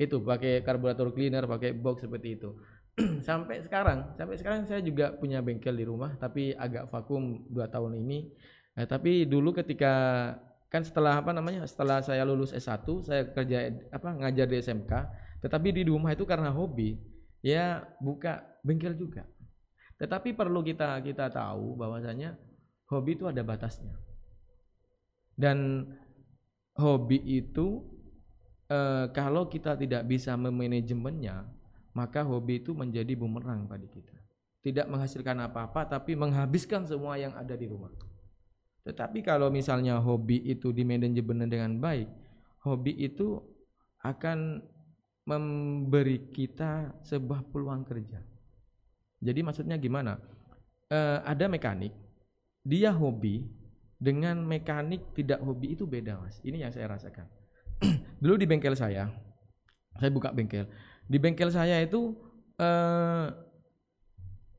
itu 0.00 0.18
pakai 0.24 0.64
karburator 0.64 1.12
cleaner 1.12 1.44
pakai 1.44 1.76
box 1.76 2.06
seperti 2.06 2.40
itu. 2.40 2.56
Sampai 3.26 3.64
sekarang 3.64 4.12
sampai 4.20 4.36
sekarang 4.36 4.68
saya 4.68 4.84
juga 4.84 5.16
punya 5.16 5.40
bengkel 5.40 5.72
di 5.72 5.84
rumah 5.88 6.12
tapi 6.20 6.52
agak 6.52 6.92
vakum 6.92 7.48
dua 7.48 7.64
tahun 7.72 7.96
ini. 8.04 8.28
Nah, 8.76 8.84
tapi 8.84 9.24
dulu 9.24 9.56
ketika 9.56 9.92
kan 10.68 10.84
setelah 10.84 11.20
apa 11.20 11.32
namanya 11.32 11.64
setelah 11.64 12.04
saya 12.04 12.24
lulus 12.24 12.52
S1 12.52 12.84
saya 13.04 13.28
kerja 13.28 13.68
apa 13.92 14.08
ngajar 14.16 14.48
di 14.48 14.56
SMK 14.60 14.92
tetapi 15.44 15.68
di 15.72 15.84
rumah 15.84 16.16
itu 16.16 16.24
karena 16.24 16.48
hobi 16.52 16.96
ya 17.40 17.80
buka 18.00 18.44
bengkel 18.60 18.92
juga. 18.96 19.24
Tetapi 19.96 20.36
perlu 20.36 20.60
kita 20.60 21.00
kita 21.00 21.32
tahu 21.32 21.76
bahwasanya 21.80 22.36
hobi 22.92 23.16
itu 23.16 23.24
ada 23.24 23.40
batasnya. 23.40 23.96
Dan 25.32 25.88
hobi 26.78 27.20
itu 27.24 27.84
eh, 28.68 29.10
kalau 29.12 29.48
kita 29.48 29.76
tidak 29.76 30.08
bisa 30.08 30.36
memanajemennya 30.36 31.44
maka 31.92 32.24
hobi 32.24 32.64
itu 32.64 32.72
menjadi 32.72 33.12
bumerang 33.16 33.68
pada 33.68 33.84
kita 33.84 34.16
tidak 34.62 34.86
menghasilkan 34.88 35.42
apa-apa 35.44 35.98
tapi 35.98 36.16
menghabiskan 36.16 36.86
semua 36.86 37.18
yang 37.18 37.34
ada 37.36 37.52
di 37.52 37.66
rumah 37.68 37.92
tetapi 38.82 39.22
kalau 39.22 39.46
misalnya 39.46 40.02
hobi 40.02 40.42
itu 40.42 40.74
dimanajemen 40.74 41.46
dengan 41.46 41.78
baik, 41.78 42.10
hobi 42.66 42.98
itu 42.98 43.38
akan 44.02 44.58
memberi 45.22 46.34
kita 46.34 46.98
sebuah 47.06 47.46
peluang 47.54 47.86
kerja. 47.86 48.18
Jadi 49.22 49.40
maksudnya 49.46 49.78
gimana? 49.78 50.18
E, 50.90 50.98
ada 51.22 51.46
mekanik, 51.46 51.94
dia 52.66 52.90
hobi 52.90 53.46
dengan 54.02 54.42
mekanik 54.42 55.14
tidak 55.14 55.38
hobi 55.46 55.78
itu 55.78 55.86
beda 55.86 56.18
mas. 56.18 56.42
Ini 56.42 56.66
yang 56.66 56.74
saya 56.74 56.90
rasakan. 56.90 57.30
Dulu 58.22 58.34
di 58.34 58.50
bengkel 58.50 58.74
saya, 58.74 59.06
saya 59.94 60.10
buka 60.10 60.34
bengkel. 60.34 60.66
Di 61.06 61.22
bengkel 61.22 61.54
saya 61.54 61.78
itu 61.78 62.10
e, 62.58 62.68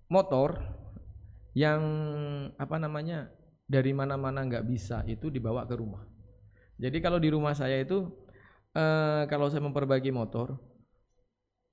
motor 0.07 0.63
yang 1.51 1.83
apa 2.55 2.79
namanya 2.79 3.27
dari 3.67 3.91
mana-mana 3.91 4.47
nggak 4.47 4.63
bisa 4.63 5.03
itu 5.11 5.27
dibawa 5.27 5.67
ke 5.67 5.75
rumah. 5.75 6.07
Jadi 6.79 7.03
kalau 7.03 7.19
di 7.19 7.29
rumah 7.29 7.53
saya 7.53 7.83
itu 7.83 8.09
eh, 8.73 9.23
kalau 9.29 9.47
saya 9.53 9.61
memperbaiki 9.61 10.09
motor 10.09 10.57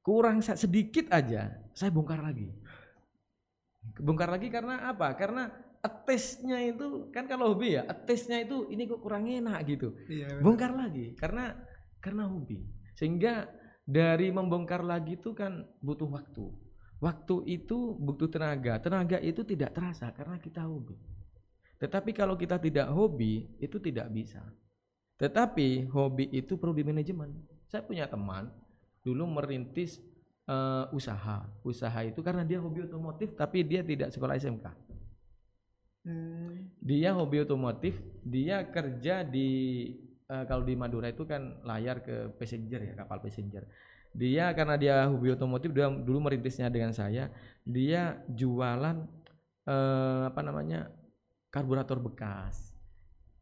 kurang 0.05 0.45
sedikit 0.45 1.09
aja 1.13 1.57
saya 1.73 1.91
bongkar 1.93 2.21
lagi. 2.21 2.53
Bongkar 3.97 4.29
lagi 4.29 4.53
karena 4.53 4.93
apa? 4.93 5.17
Karena 5.17 5.49
attesnya 5.81 6.61
itu 6.61 7.09
kan 7.09 7.25
kalau 7.25 7.57
hobi 7.57 7.81
ya 7.81 7.89
attesnya 7.89 8.45
itu 8.45 8.69
ini 8.69 8.85
kok 8.85 9.01
kurang 9.01 9.29
enak 9.29 9.65
gitu. 9.65 9.97
Iya, 10.09 10.41
bongkar 10.45 10.77
lagi 10.77 11.17
karena 11.17 11.57
karena 12.01 12.29
hobi. 12.29 12.61
Sehingga 12.97 13.49
dari 13.85 14.29
membongkar 14.29 14.85
lagi 14.85 15.17
itu 15.17 15.33
kan 15.33 15.65
butuh 15.81 16.09
waktu. 16.09 16.47
Waktu 17.01 17.37
itu 17.49 17.97
butuh 17.97 18.29
tenaga. 18.29 18.77
Tenaga 18.77 19.17
itu 19.25 19.41
tidak 19.41 19.73
terasa 19.73 20.13
karena 20.13 20.37
kita 20.37 20.69
hobi. 20.69 21.01
Tetapi 21.81 22.13
kalau 22.13 22.37
kita 22.37 22.61
tidak 22.61 22.93
hobi, 22.93 23.49
itu 23.57 23.81
tidak 23.81 24.13
bisa. 24.13 24.45
Tetapi 25.17 25.89
hobi 25.89 26.29
itu 26.29 26.61
perlu 26.61 26.77
di 26.77 26.85
manajemen. 26.85 27.33
Saya 27.73 27.81
punya 27.81 28.05
teman 28.05 28.53
dulu 29.01 29.25
merintis 29.25 29.97
uh, 30.45 30.93
usaha. 30.93 31.49
Usaha 31.65 32.01
itu 32.05 32.21
karena 32.21 32.45
dia 32.45 32.61
hobi 32.61 32.85
otomotif 32.85 33.33
tapi 33.33 33.65
dia 33.65 33.81
tidak 33.81 34.13
sekolah 34.13 34.37
SMK. 34.37 34.90
Hmm. 36.01 36.73
Dia 36.81 37.13
hobi 37.13 37.45
otomotif, 37.45 38.01
dia 38.25 38.65
kerja 38.73 39.21
di 39.21 39.49
uh, 40.33 40.45
kalau 40.49 40.65
di 40.65 40.73
Madura 40.73 41.13
itu 41.13 41.29
kan 41.29 41.61
layar 41.61 42.01
ke 42.01 42.33
passenger 42.41 42.81
ya, 42.81 42.95
kapal 42.97 43.21
passenger. 43.21 43.69
Dia 44.17 44.51
karena 44.57 44.75
dia 44.81 45.07
hobi 45.07 45.37
otomotif 45.37 45.71
dia 45.77 45.93
dulu 45.93 46.25
merintisnya 46.25 46.73
dengan 46.73 46.97
saya, 46.97 47.29
dia 47.63 48.17
jualan 48.33 48.97
uh, 49.69 50.23
apa 50.31 50.41
namanya? 50.41 50.89
karburator 51.51 51.99
bekas. 51.99 52.79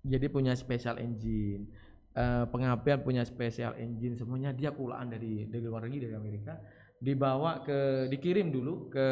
Jadi 0.01 0.33
punya 0.33 0.57
special 0.57 0.97
engine, 0.97 1.69
uh, 2.17 2.49
pengapian 2.49 3.05
punya 3.05 3.21
special 3.21 3.77
engine, 3.77 4.17
semuanya 4.17 4.57
dia 4.57 4.73
pulaan 4.73 5.13
dari 5.13 5.45
dari 5.45 5.61
luar 5.61 5.85
negeri 5.85 6.09
dari 6.09 6.17
Amerika, 6.17 6.57
dibawa 6.97 7.61
ke 7.61 8.09
dikirim 8.09 8.49
dulu 8.49 8.89
ke 8.89 9.09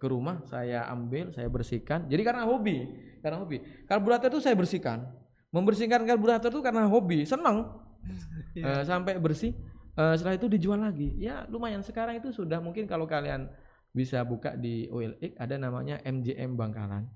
ke 0.00 0.06
rumah, 0.08 0.40
saya 0.48 0.88
ambil, 0.88 1.28
saya 1.36 1.46
bersihkan. 1.52 2.08
Jadi 2.08 2.24
karena 2.24 2.48
hobi, 2.48 2.88
karena 3.20 3.36
hobi. 3.44 3.60
Karburator 3.84 4.32
itu 4.32 4.40
saya 4.40 4.56
bersihkan. 4.56 5.04
Membersihkan 5.52 6.08
karburator 6.08 6.48
itu 6.48 6.64
karena 6.64 6.88
hobi, 6.88 7.28
senang. 7.28 7.76
yeah. 8.56 8.80
uh, 8.80 8.82
sampai 8.88 9.20
bersih. 9.20 9.52
Uh, 9.92 10.16
setelah 10.16 10.40
itu 10.40 10.48
dijual 10.48 10.80
lagi. 10.80 11.12
Ya 11.20 11.44
lumayan 11.52 11.84
sekarang 11.84 12.16
itu 12.16 12.32
sudah 12.32 12.64
mungkin 12.64 12.88
kalau 12.88 13.04
kalian 13.04 13.52
bisa 13.90 14.22
buka 14.22 14.54
di 14.54 14.86
OLX 14.86 15.34
ada 15.34 15.58
namanya 15.58 15.98
MJM 16.06 16.54
Bangkalan 16.54 17.10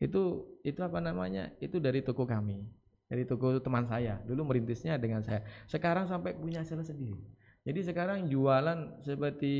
itu 0.00 0.46
itu 0.64 0.80
apa 0.80 1.02
namanya 1.02 1.50
itu 1.58 1.76
dari 1.82 2.00
toko 2.00 2.24
kami 2.24 2.62
dari 3.10 3.26
toko 3.26 3.58
teman 3.58 3.84
saya 3.84 4.22
dulu 4.22 4.48
merintisnya 4.54 4.96
dengan 4.96 5.20
saya 5.20 5.42
sekarang 5.66 6.06
sampai 6.06 6.38
punya 6.38 6.62
sel 6.62 6.80
sendiri 6.80 7.18
jadi 7.66 7.92
sekarang 7.92 8.30
jualan 8.30 9.02
seperti 9.04 9.54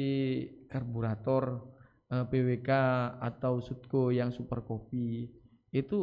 karburator 0.71 1.69
eh, 2.11 2.25
PWK 2.27 2.71
atau 3.19 3.63
Sutko 3.63 4.11
yang 4.11 4.35
super 4.35 4.63
kopi 4.67 5.31
itu 5.71 5.99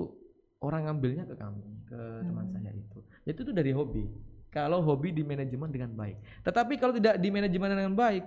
orang 0.64 0.90
ngambilnya 0.90 1.28
ke 1.28 1.36
kami 1.38 1.66
ke 1.86 2.00
hmm. 2.00 2.24
teman 2.26 2.48
saya 2.50 2.72
itu. 2.74 3.00
Itu 3.28 3.40
tuh 3.46 3.54
dari 3.54 3.72
hobi. 3.76 4.08
Kalau 4.48 4.82
hobi 4.82 5.14
di 5.14 5.22
manajemen 5.22 5.70
dengan 5.70 5.94
baik. 5.94 6.18
Tetapi 6.42 6.74
kalau 6.82 6.96
tidak 6.96 7.20
di 7.22 7.30
manajemen 7.30 7.70
dengan 7.70 7.94
baik 7.94 8.24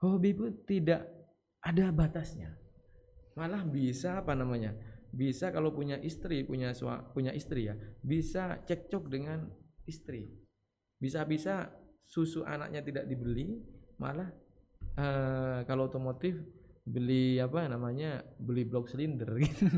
hobi 0.00 0.30
pun 0.32 0.50
tidak 0.64 1.04
ada 1.60 1.90
batasnya. 1.90 2.54
Malah 3.34 3.66
bisa 3.66 4.22
apa 4.22 4.34
namanya 4.34 4.74
bisa 5.08 5.48
kalau 5.48 5.72
punya 5.72 5.96
istri 6.04 6.44
punya 6.44 6.76
sua, 6.76 7.00
punya 7.00 7.32
istri 7.32 7.68
ya 7.68 7.74
bisa 8.02 8.62
cekcok 8.64 9.10
dengan 9.10 9.48
istri. 9.88 10.30
Bisa-bisa 10.98 11.70
susu 12.08 12.42
anaknya 12.42 12.82
tidak 12.82 13.04
dibeli 13.06 13.60
malah 14.00 14.30
uh, 14.96 15.60
kalau 15.66 15.90
otomotif 15.90 16.38
beli 16.88 17.36
apa 17.36 17.68
namanya 17.68 18.24
beli 18.40 18.64
blok 18.64 18.88
silinder 18.88 19.28
gitu. 19.36 19.68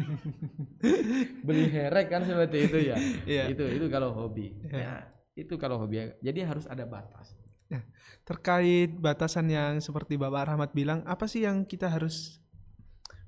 Beli 1.46 1.66
herek 1.66 2.06
kan 2.08 2.22
seperti 2.22 2.70
itu 2.70 2.78
ya. 2.86 2.96
Yeah. 3.26 3.46
itu 3.50 3.66
itu 3.66 3.86
kalau 3.90 4.14
hobi. 4.14 4.54
Yeah. 4.70 4.78
ya 4.78 4.94
itu 5.34 5.54
kalau 5.58 5.82
hobi. 5.82 6.14
Jadi 6.22 6.46
harus 6.46 6.70
ada 6.70 6.86
batas. 6.86 7.34
Ya, 7.70 7.86
terkait 8.26 8.90
batasan 8.98 9.46
yang 9.46 9.78
seperti 9.78 10.18
Bapak 10.18 10.50
Rahmat 10.50 10.70
bilang 10.74 11.06
apa 11.06 11.30
sih 11.30 11.46
yang 11.46 11.62
kita 11.62 11.86
harus 11.86 12.42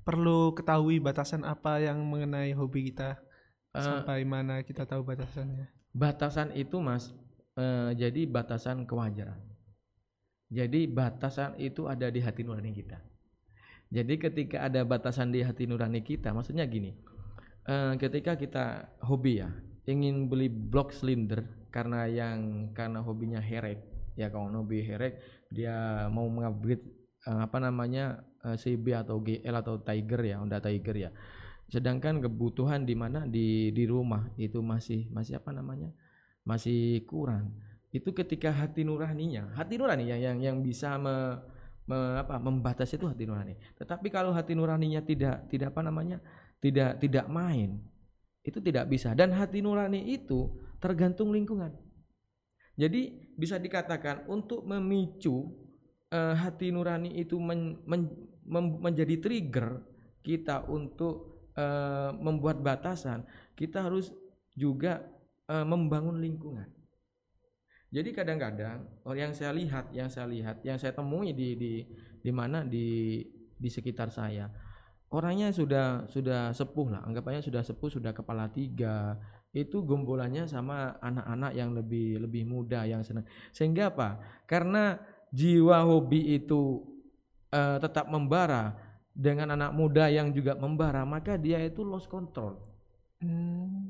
perlu 0.02 0.50
ketahui 0.50 0.98
batasan 0.98 1.46
apa 1.46 1.78
yang 1.78 2.02
mengenai 2.02 2.50
hobi 2.54 2.90
kita? 2.90 3.22
Uh, 3.70 3.82
sampai 3.82 4.26
mana 4.26 4.66
kita 4.66 4.82
tahu 4.82 5.06
batasannya? 5.06 5.70
Batasan 5.94 6.54
itu 6.58 6.82
mas 6.82 7.14
uh, 7.54 7.94
jadi 7.94 8.26
batasan 8.26 8.86
kewajaran. 8.86 9.38
Jadi 10.52 10.84
batasan 10.90 11.56
itu 11.56 11.88
ada 11.88 12.12
di 12.12 12.20
hati 12.20 12.44
nurani 12.44 12.76
kita 12.76 13.11
jadi 13.92 14.14
ketika 14.16 14.64
ada 14.64 14.80
batasan 14.88 15.28
di 15.28 15.44
hati 15.44 15.68
nurani 15.68 16.00
kita 16.00 16.32
maksudnya 16.32 16.64
gini 16.64 16.96
uh, 17.68 17.92
ketika 18.00 18.40
kita 18.40 18.88
hobi 19.04 19.44
ya 19.44 19.52
ingin 19.84 20.32
beli 20.32 20.48
blok 20.48 20.96
silinder 20.96 21.44
karena 21.68 22.08
yang 22.08 22.70
karena 22.72 23.04
hobinya 23.04 23.38
herek 23.44 23.84
ya 24.16 24.32
kalau 24.32 24.48
hobi 24.64 24.80
herek 24.80 25.20
dia 25.52 26.08
mau 26.08 26.24
mengupgrade 26.32 27.02
uh, 27.26 27.40
apa 27.46 27.58
namanya 27.62 28.24
uh, 28.44 28.54
eh, 28.54 28.56
CB 28.58 28.84
atau 28.96 29.22
GL 29.22 29.54
atau 29.54 29.78
Tiger 29.82 30.20
ya 30.22 30.36
Honda 30.42 30.58
Tiger 30.58 30.96
ya. 30.96 31.10
Sedangkan 31.70 32.20
kebutuhan 32.20 32.84
di 32.84 32.92
mana? 32.92 33.24
Di 33.24 33.72
di 33.72 33.84
rumah 33.88 34.28
itu 34.36 34.60
masih 34.60 35.08
masih 35.08 35.40
apa 35.40 35.54
namanya? 35.54 35.88
Masih 36.44 37.06
kurang. 37.08 37.54
Itu 37.92 38.12
ketika 38.16 38.52
hati 38.52 38.84
nuraninya 38.84 39.52
hati 39.56 39.76
nurani 39.76 40.08
yang 40.08 40.20
yang 40.20 40.38
yang 40.40 40.56
bisa 40.64 40.96
me, 40.96 41.38
me, 41.92 42.16
apa 42.16 42.40
membatasi 42.40 42.96
itu 42.96 43.04
hati 43.04 43.28
nurani. 43.28 43.52
Tetapi 43.76 44.08
kalau 44.08 44.32
hati 44.32 44.56
nuraninya 44.56 45.04
tidak 45.04 45.52
tidak 45.52 45.76
apa 45.76 45.84
namanya 45.84 46.16
tidak 46.64 46.96
tidak 47.04 47.28
main 47.28 47.76
itu 48.40 48.58
tidak 48.64 48.88
bisa. 48.88 49.12
Dan 49.12 49.36
hati 49.36 49.60
nurani 49.60 50.16
itu 50.16 50.48
tergantung 50.80 51.30
lingkungan. 51.30 51.70
Jadi 52.74 53.28
bisa 53.36 53.60
dikatakan 53.60 54.24
untuk 54.32 54.64
memicu 54.64 55.52
uh, 56.08 56.34
hati 56.34 56.72
nurani 56.72 57.20
itu 57.20 57.36
men, 57.36 57.76
men, 57.84 58.08
menjadi 58.80 59.20
trigger 59.20 59.84
kita 60.24 60.64
untuk 60.66 61.46
uh, 61.54 62.16
membuat 62.16 62.64
batasan, 62.64 63.26
kita 63.54 63.84
harus 63.86 64.10
juga 64.52 65.00
eh, 65.48 65.64
membangun 65.64 66.20
lingkungan. 66.20 66.68
Jadi 67.92 68.08
kadang-kadang 68.16 68.88
oh, 69.04 69.12
yang 69.12 69.36
saya 69.36 69.52
lihat, 69.52 69.92
yang 69.92 70.08
saya 70.08 70.24
lihat, 70.24 70.64
yang 70.64 70.80
saya 70.80 70.96
temui 70.96 71.36
di 71.36 71.52
di 71.60 71.72
di 72.24 72.30
mana 72.32 72.64
di 72.64 73.20
di 73.52 73.68
sekitar 73.68 74.08
saya, 74.08 74.48
orangnya 75.12 75.52
sudah 75.52 76.08
sudah 76.08 76.56
sepuh 76.56 76.88
lah, 76.88 77.04
anggapannya 77.04 77.44
sudah 77.44 77.60
sepuh, 77.60 77.92
sudah 77.92 78.16
kepala 78.16 78.48
tiga, 78.48 79.20
itu 79.52 79.84
gombolannya 79.84 80.48
sama 80.48 80.96
anak-anak 81.04 81.52
yang 81.52 81.76
lebih 81.76 82.16
lebih 82.24 82.48
muda 82.48 82.88
yang 82.88 83.04
senang. 83.04 83.28
Sehingga 83.52 83.92
apa? 83.92 84.16
Karena 84.48 84.96
jiwa 85.28 85.84
hobi 85.84 86.40
itu 86.40 86.80
eh, 87.52 87.76
tetap 87.76 88.08
membara 88.08 88.72
dengan 89.12 89.52
anak 89.52 89.76
muda 89.76 90.08
yang 90.08 90.32
juga 90.32 90.56
membara, 90.56 91.04
maka 91.04 91.36
dia 91.36 91.60
itu 91.60 91.84
lost 91.84 92.08
control. 92.08 92.56
Hmm. 93.20 93.81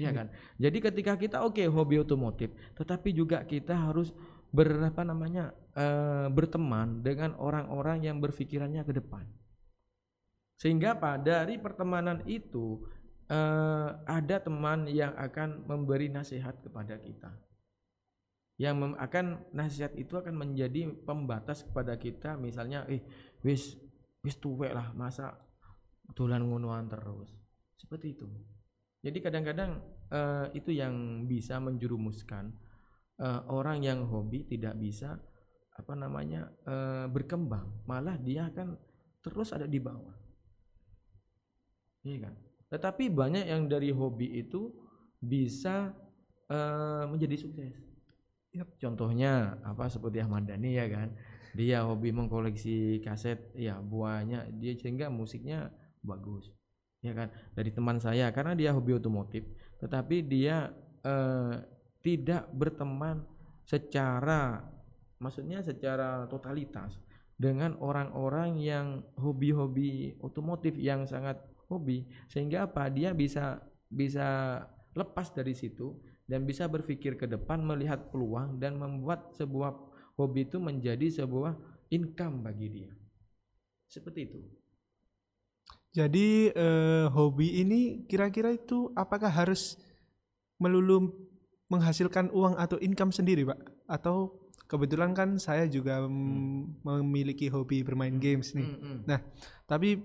Iya 0.00 0.10
kan? 0.16 0.26
Jadi 0.56 0.78
ketika 0.80 1.12
kita 1.20 1.44
oke 1.44 1.60
hobi 1.68 2.00
otomotif, 2.00 2.48
tetapi 2.72 3.12
juga 3.12 3.44
kita 3.44 3.76
harus 3.76 4.16
berapa 4.48 5.04
namanya 5.04 5.52
eh, 5.76 6.26
berteman 6.32 7.04
dengan 7.04 7.36
orang-orang 7.36 8.08
yang 8.08 8.16
berpikirannya 8.16 8.80
ke 8.80 8.96
depan. 8.96 9.28
Sehingga 10.56 10.96
apa? 10.96 11.20
Dari 11.20 11.60
pertemanan 11.60 12.24
itu 12.24 12.80
eh, 13.28 13.88
ada 14.08 14.36
teman 14.40 14.88
yang 14.88 15.12
akan 15.20 15.68
memberi 15.68 16.08
nasihat 16.08 16.56
kepada 16.64 16.96
kita. 16.96 17.30
Yang 18.56 18.74
mem- 18.76 18.98
akan 19.00 19.24
nasihat 19.52 19.92
itu 19.96 20.16
akan 20.16 20.36
menjadi 20.36 20.88
pembatas 21.04 21.64
kepada 21.64 21.96
kita 21.96 22.36
misalnya 22.36 22.84
eh 22.92 23.00
wis 23.40 23.76
wis 24.20 24.36
tuwek 24.36 24.72
lah 24.76 24.92
masa 24.92 25.36
dolan 26.12 26.44
ngonoan 26.44 26.88
terus. 26.88 27.32
Seperti 27.80 28.16
itu. 28.16 28.28
Jadi 29.00 29.18
kadang-kadang 29.24 29.80
eh, 30.12 30.46
itu 30.60 30.76
yang 30.76 31.24
bisa 31.24 31.56
menjerumuskan 31.56 32.52
eh, 33.16 33.40
orang 33.48 33.80
yang 33.80 34.04
hobi 34.04 34.44
tidak 34.44 34.76
bisa 34.76 35.16
apa 35.72 35.92
namanya 35.96 36.52
eh, 36.68 37.06
berkembang, 37.08 37.88
malah 37.88 38.20
dia 38.20 38.52
akan 38.52 38.76
terus 39.24 39.56
ada 39.56 39.64
di 39.64 39.80
bawah. 39.80 40.16
Iya 42.04 42.28
kan? 42.28 42.34
Tetapi 42.70 43.08
banyak 43.08 43.44
yang 43.48 43.68
dari 43.72 43.88
hobi 43.88 44.36
itu 44.36 44.68
bisa 45.16 45.96
eh, 46.52 47.04
menjadi 47.08 47.40
sukses. 47.40 47.76
Contohnya 48.82 49.62
apa 49.62 49.86
seperti 49.88 50.20
Ahmad 50.20 50.44
Dhani 50.44 50.76
ya 50.76 50.86
kan? 50.92 51.16
Dia 51.56 51.88
hobi 51.88 52.12
mengkoleksi 52.12 53.00
kaset, 53.00 53.48
ya 53.56 53.80
buahnya 53.80 54.52
dia 54.60 54.76
sehingga 54.76 55.08
musiknya 55.10 55.72
bagus 56.04 56.59
ya 57.00 57.16
kan 57.16 57.32
dari 57.56 57.72
teman 57.72 57.96
saya 57.96 58.28
karena 58.30 58.52
dia 58.52 58.70
hobi 58.76 58.96
otomotif 58.96 59.44
tetapi 59.80 60.20
dia 60.24 60.68
eh, 61.00 61.54
tidak 62.00 62.48
berteman 62.52 63.24
secara 63.64 64.64
maksudnya 65.20 65.60
secara 65.60 66.24
totalitas 66.28 66.96
dengan 67.40 67.72
orang-orang 67.80 68.60
yang 68.60 69.00
hobi-hobi 69.16 70.12
otomotif 70.20 70.76
yang 70.76 71.08
sangat 71.08 71.40
hobi 71.72 72.04
sehingga 72.28 72.68
apa? 72.68 72.92
Dia 72.92 73.16
bisa 73.16 73.64
bisa 73.88 74.60
lepas 74.92 75.32
dari 75.32 75.56
situ 75.56 75.96
dan 76.28 76.44
bisa 76.44 76.68
berpikir 76.68 77.16
ke 77.16 77.24
depan 77.24 77.64
melihat 77.64 78.12
peluang 78.12 78.60
dan 78.60 78.76
membuat 78.76 79.32
sebuah 79.38 79.72
hobi 80.20 80.44
itu 80.44 80.60
menjadi 80.60 81.24
sebuah 81.24 81.56
income 81.88 82.44
bagi 82.44 82.68
dia. 82.68 82.92
Seperti 83.88 84.20
itu 84.28 84.59
Jadi 85.90 86.54
eh, 86.54 87.06
hobi 87.10 87.66
ini 87.66 88.06
kira-kira 88.06 88.54
itu 88.54 88.94
apakah 88.94 89.30
harus 89.30 89.74
melulu 90.62 91.10
menghasilkan 91.66 92.30
uang 92.30 92.54
atau 92.58 92.78
income 92.78 93.10
sendiri, 93.10 93.42
Pak? 93.46 93.58
Atau 93.90 94.46
kebetulan 94.70 95.14
kan 95.14 95.34
saya 95.42 95.66
juga 95.66 96.06
mm, 96.06 96.86
memiliki 96.86 97.50
hobi 97.50 97.82
bermain 97.82 98.22
games 98.22 98.54
nih. 98.54 98.66
Hmm, 98.66 98.78
hmm. 98.78 98.98
Nah, 99.06 99.18
tapi 99.66 99.98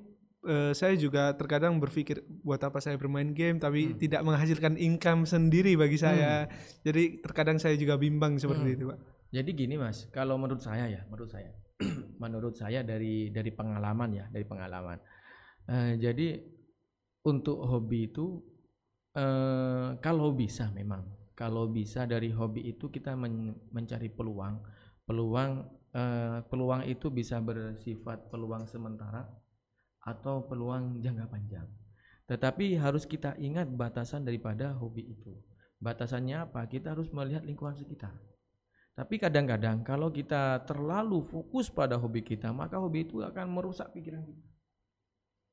eh, 0.45 0.73
saya 0.73 0.93
juga 0.97 1.33
terkadang 1.37 1.77
berpikir 1.77 2.21
buat 2.41 2.61
apa 2.61 2.81
saya 2.81 2.97
bermain 2.97 3.33
game 3.33 3.57
tapi 3.57 3.93
Hmm. 3.93 3.97
tidak 3.97 4.21
menghasilkan 4.25 4.77
income 4.77 5.25
sendiri 5.25 5.77
bagi 5.77 5.97
saya. 6.01 6.49
Jadi 6.81 7.21
terkadang 7.21 7.61
saya 7.61 7.77
juga 7.77 7.97
bimbang 7.97 8.37
seperti 8.41 8.69
Hmm. 8.73 8.77
itu, 8.77 8.85
Pak. 8.89 8.99
Jadi 9.33 9.49
gini 9.51 9.75
mas, 9.75 10.05
kalau 10.09 10.37
menurut 10.37 10.61
saya 10.61 10.85
ya, 10.87 11.01
menurut 11.09 11.27
saya, 11.27 11.49
menurut 12.23 12.55
saya 12.55 12.85
dari 12.85 13.33
dari 13.33 13.51
pengalaman 13.51 14.09
ya, 14.13 14.25
dari 14.31 14.45
pengalaman. 14.45 14.97
Eh, 15.65 15.97
jadi 15.97 16.37
untuk 17.25 17.57
hobi 17.65 18.09
itu, 18.13 18.37
eh, 19.17 19.89
kalau 20.05 20.29
bisa 20.33 20.69
memang, 20.73 21.03
kalau 21.33 21.65
bisa 21.69 22.05
dari 22.05 22.29
hobi 22.31 22.69
itu 22.69 22.87
kita 22.93 23.17
men- 23.17 23.57
mencari 23.73 24.09
peluang, 24.13 24.61
peluang, 25.09 25.51
eh, 25.95 26.39
peluang 26.49 26.85
itu 26.85 27.09
bisa 27.09 27.41
bersifat 27.41 28.29
peluang 28.29 28.69
sementara 28.69 29.25
atau 30.05 30.45
peluang 30.45 31.01
jangka 31.01 31.25
panjang. 31.33 31.67
Tetapi 32.29 32.77
harus 32.77 33.05
kita 33.05 33.37
ingat 33.37 33.69
batasan 33.69 34.25
daripada 34.25 34.73
hobi 34.77 35.13
itu. 35.13 35.33
Batasannya 35.81 36.45
apa? 36.49 36.65
Kita 36.69 36.93
harus 36.93 37.09
melihat 37.13 37.45
lingkungan 37.45 37.77
sekitar. 37.77 38.13
Tapi 38.95 39.19
kadang-kadang 39.19 39.83
kalau 39.83 40.09
kita 40.09 40.63
terlalu 40.65 41.21
fokus 41.21 41.67
pada 41.69 41.99
hobi 41.99 42.23
kita, 42.23 42.49
maka 42.55 42.79
hobi 42.79 43.05
itu 43.05 43.21
akan 43.21 43.47
merusak 43.51 43.91
pikiran 43.91 44.23
kita. 44.23 44.54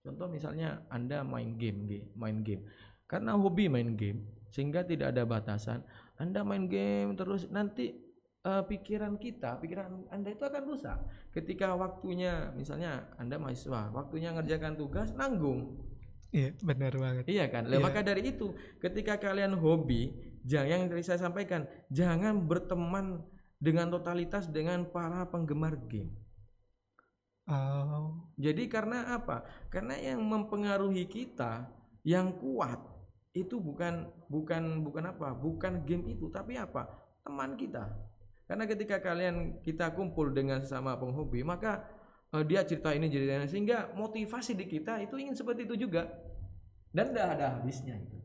Contoh 0.03 0.27
misalnya 0.27 0.83
Anda 0.91 1.23
main 1.23 1.55
game, 1.55 2.11
main 2.19 2.43
game. 2.43 2.67
Karena 3.07 3.39
hobi 3.39 3.71
main 3.71 3.95
game, 3.95 4.27
sehingga 4.51 4.83
tidak 4.83 5.15
ada 5.15 5.23
batasan. 5.23 5.87
Anda 6.19 6.43
main 6.43 6.67
game 6.67 7.15
terus 7.15 7.47
nanti 7.55 7.95
eh, 8.43 8.63
pikiran 8.67 9.15
kita, 9.15 9.63
pikiran 9.63 10.11
Anda 10.11 10.35
itu 10.35 10.43
akan 10.43 10.63
rusak. 10.67 10.99
Ketika 11.31 11.79
waktunya, 11.79 12.51
misalnya 12.59 13.15
Anda 13.15 13.39
mahasiswa, 13.39 13.95
waktunya 13.95 14.35
ngerjakan 14.35 14.75
tugas 14.75 15.15
nanggung. 15.15 15.79
Iya, 16.33 16.57
benar 16.65 16.97
banget. 16.97 17.25
Iya 17.29 17.47
kan? 17.53 17.69
Lah, 17.69 17.77
Iya. 17.79 17.85
maka 17.85 18.01
dari 18.01 18.33
itu, 18.33 18.57
ketika 18.81 19.21
kalian 19.21 19.53
hobi, 19.55 20.17
jangan 20.43 20.67
yang 20.67 20.83
tadi 20.89 21.05
saya 21.05 21.21
sampaikan, 21.21 21.69
jangan 21.93 22.41
berteman 22.49 23.21
dengan 23.61 23.93
totalitas 23.93 24.49
dengan 24.49 24.89
para 24.89 25.29
penggemar 25.29 25.77
game. 25.87 26.11
Oh, 27.53 28.33
Jadi 28.41 28.65
karena 28.65 29.13
apa? 29.13 29.45
Karena 29.69 29.93
yang 30.01 30.25
mempengaruhi 30.25 31.05
kita 31.05 31.69
yang 32.01 32.33
kuat 32.41 32.81
itu 33.37 33.61
bukan 33.61 34.09
bukan 34.33 34.81
bukan 34.81 35.05
apa? 35.13 35.37
Bukan 35.37 35.85
game 35.85 36.17
itu, 36.17 36.33
tapi 36.33 36.57
apa? 36.57 36.89
Teman 37.21 37.61
kita. 37.61 37.93
Karena 38.49 38.65
ketika 38.65 39.05
kalian 39.05 39.61
kita 39.61 39.93
kumpul 39.93 40.33
dengan 40.33 40.65
sesama 40.65 40.97
penghobi, 40.97 41.45
maka 41.45 41.85
eh, 42.33 42.45
dia 42.49 42.65
cerita 42.65 42.97
ini 42.97 43.13
ini 43.13 43.45
sehingga 43.45 43.93
motivasi 43.93 44.57
di 44.57 44.65
kita 44.65 45.05
itu 45.05 45.21
ingin 45.21 45.37
seperti 45.37 45.69
itu 45.69 45.77
juga. 45.89 46.09
Dan 46.93 47.13
tidak 47.13 47.29
ada 47.37 47.47
habisnya 47.61 47.97
itu. 47.97 48.17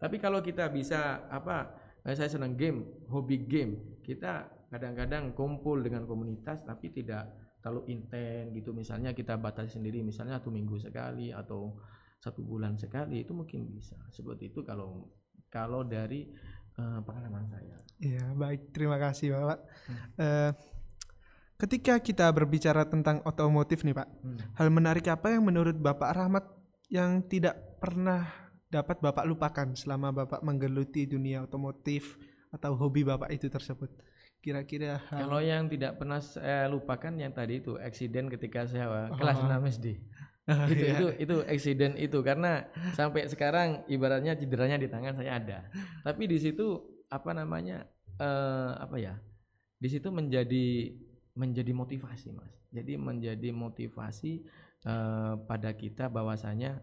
Tapi 0.00 0.16
kalau 0.16 0.40
kita 0.40 0.68
bisa 0.72 1.28
apa? 1.28 1.76
eh, 2.08 2.16
Saya 2.16 2.32
senang 2.32 2.56
game, 2.56 3.04
hobi 3.12 3.36
game. 3.44 4.00
Kita 4.00 4.48
kadang-kadang 4.72 5.36
kumpul 5.36 5.84
dengan 5.84 6.08
komunitas 6.08 6.64
tapi 6.64 6.88
tidak 6.88 7.28
terlalu 7.60 7.92
intens 7.92 8.52
gitu 8.56 8.72
misalnya 8.72 9.12
kita 9.12 9.36
batasi 9.36 9.76
sendiri 9.76 10.00
misalnya 10.00 10.40
satu 10.40 10.48
minggu 10.48 10.80
sekali 10.80 11.28
atau 11.32 11.76
satu 12.20 12.44
bulan 12.44 12.76
sekali 12.76 13.24
itu 13.24 13.32
mungkin 13.32 13.68
bisa 13.72 13.96
seperti 14.12 14.52
itu 14.52 14.60
kalau 14.64 15.08
kalau 15.52 15.84
dari 15.84 16.28
eh, 16.76 17.00
pengalaman 17.04 17.48
saya 17.48 17.76
iya 18.00 18.24
baik. 18.32 18.72
Terima 18.72 18.96
kasih, 18.96 19.36
Bapak. 19.36 19.58
Hmm. 19.88 19.98
Eh, 20.16 20.50
ketika 21.60 21.94
kita 22.00 22.26
berbicara 22.32 22.88
tentang 22.88 23.20
otomotif 23.28 23.84
nih, 23.84 23.92
Pak, 23.92 24.08
hal 24.56 24.68
menarik 24.72 25.04
apa 25.12 25.36
yang 25.36 25.44
menurut 25.44 25.76
Bapak 25.76 26.16
Rahmat 26.16 26.44
yang 26.88 27.20
tidak 27.28 27.78
pernah 27.78 28.26
dapat 28.72 29.02
Bapak 29.02 29.28
lupakan 29.28 29.68
selama 29.76 30.14
Bapak 30.14 30.40
menggeluti 30.40 31.04
dunia 31.04 31.44
otomotif 31.44 32.16
atau 32.54 32.72
hobi 32.78 33.04
Bapak 33.04 33.28
itu 33.30 33.52
tersebut? 33.52 33.90
Kira-kira 34.40 35.04
hal 35.12 35.28
kalau 35.28 35.40
yang 35.44 35.68
tidak 35.68 36.00
pernah 36.00 36.16
saya 36.24 36.64
lupakan 36.72 37.12
yang 37.12 37.28
tadi 37.36 37.60
itu 37.60 37.76
eksiden 37.76 38.32
ketika 38.32 38.64
saya 38.64 39.12
kelas 39.12 39.36
Oh. 39.36 39.52
6 39.52 39.68
SD 39.76 39.86
itu 40.72 40.82
iya. 40.82 40.96
itu 40.96 41.06
itu 41.20 41.36
eksiden 41.46 41.92
itu 42.00 42.18
karena 42.26 42.66
sampai 42.96 43.28
sekarang 43.30 43.84
ibaratnya 43.86 44.34
cederanya 44.34 44.80
di 44.80 44.88
tangan 44.90 45.14
saya 45.14 45.38
ada 45.38 45.58
tapi 46.02 46.26
di 46.26 46.40
situ 46.40 46.80
apa 47.06 47.30
namanya 47.36 47.86
eh, 48.18 48.72
apa 48.80 48.96
ya 48.98 49.14
di 49.78 49.88
situ 49.88 50.10
menjadi 50.10 50.96
menjadi 51.38 51.70
motivasi 51.70 52.34
mas 52.34 52.50
jadi 52.74 52.98
menjadi 52.98 53.54
motivasi 53.54 54.42
eh, 54.88 55.34
pada 55.46 55.70
kita 55.76 56.10
bahwasanya 56.10 56.82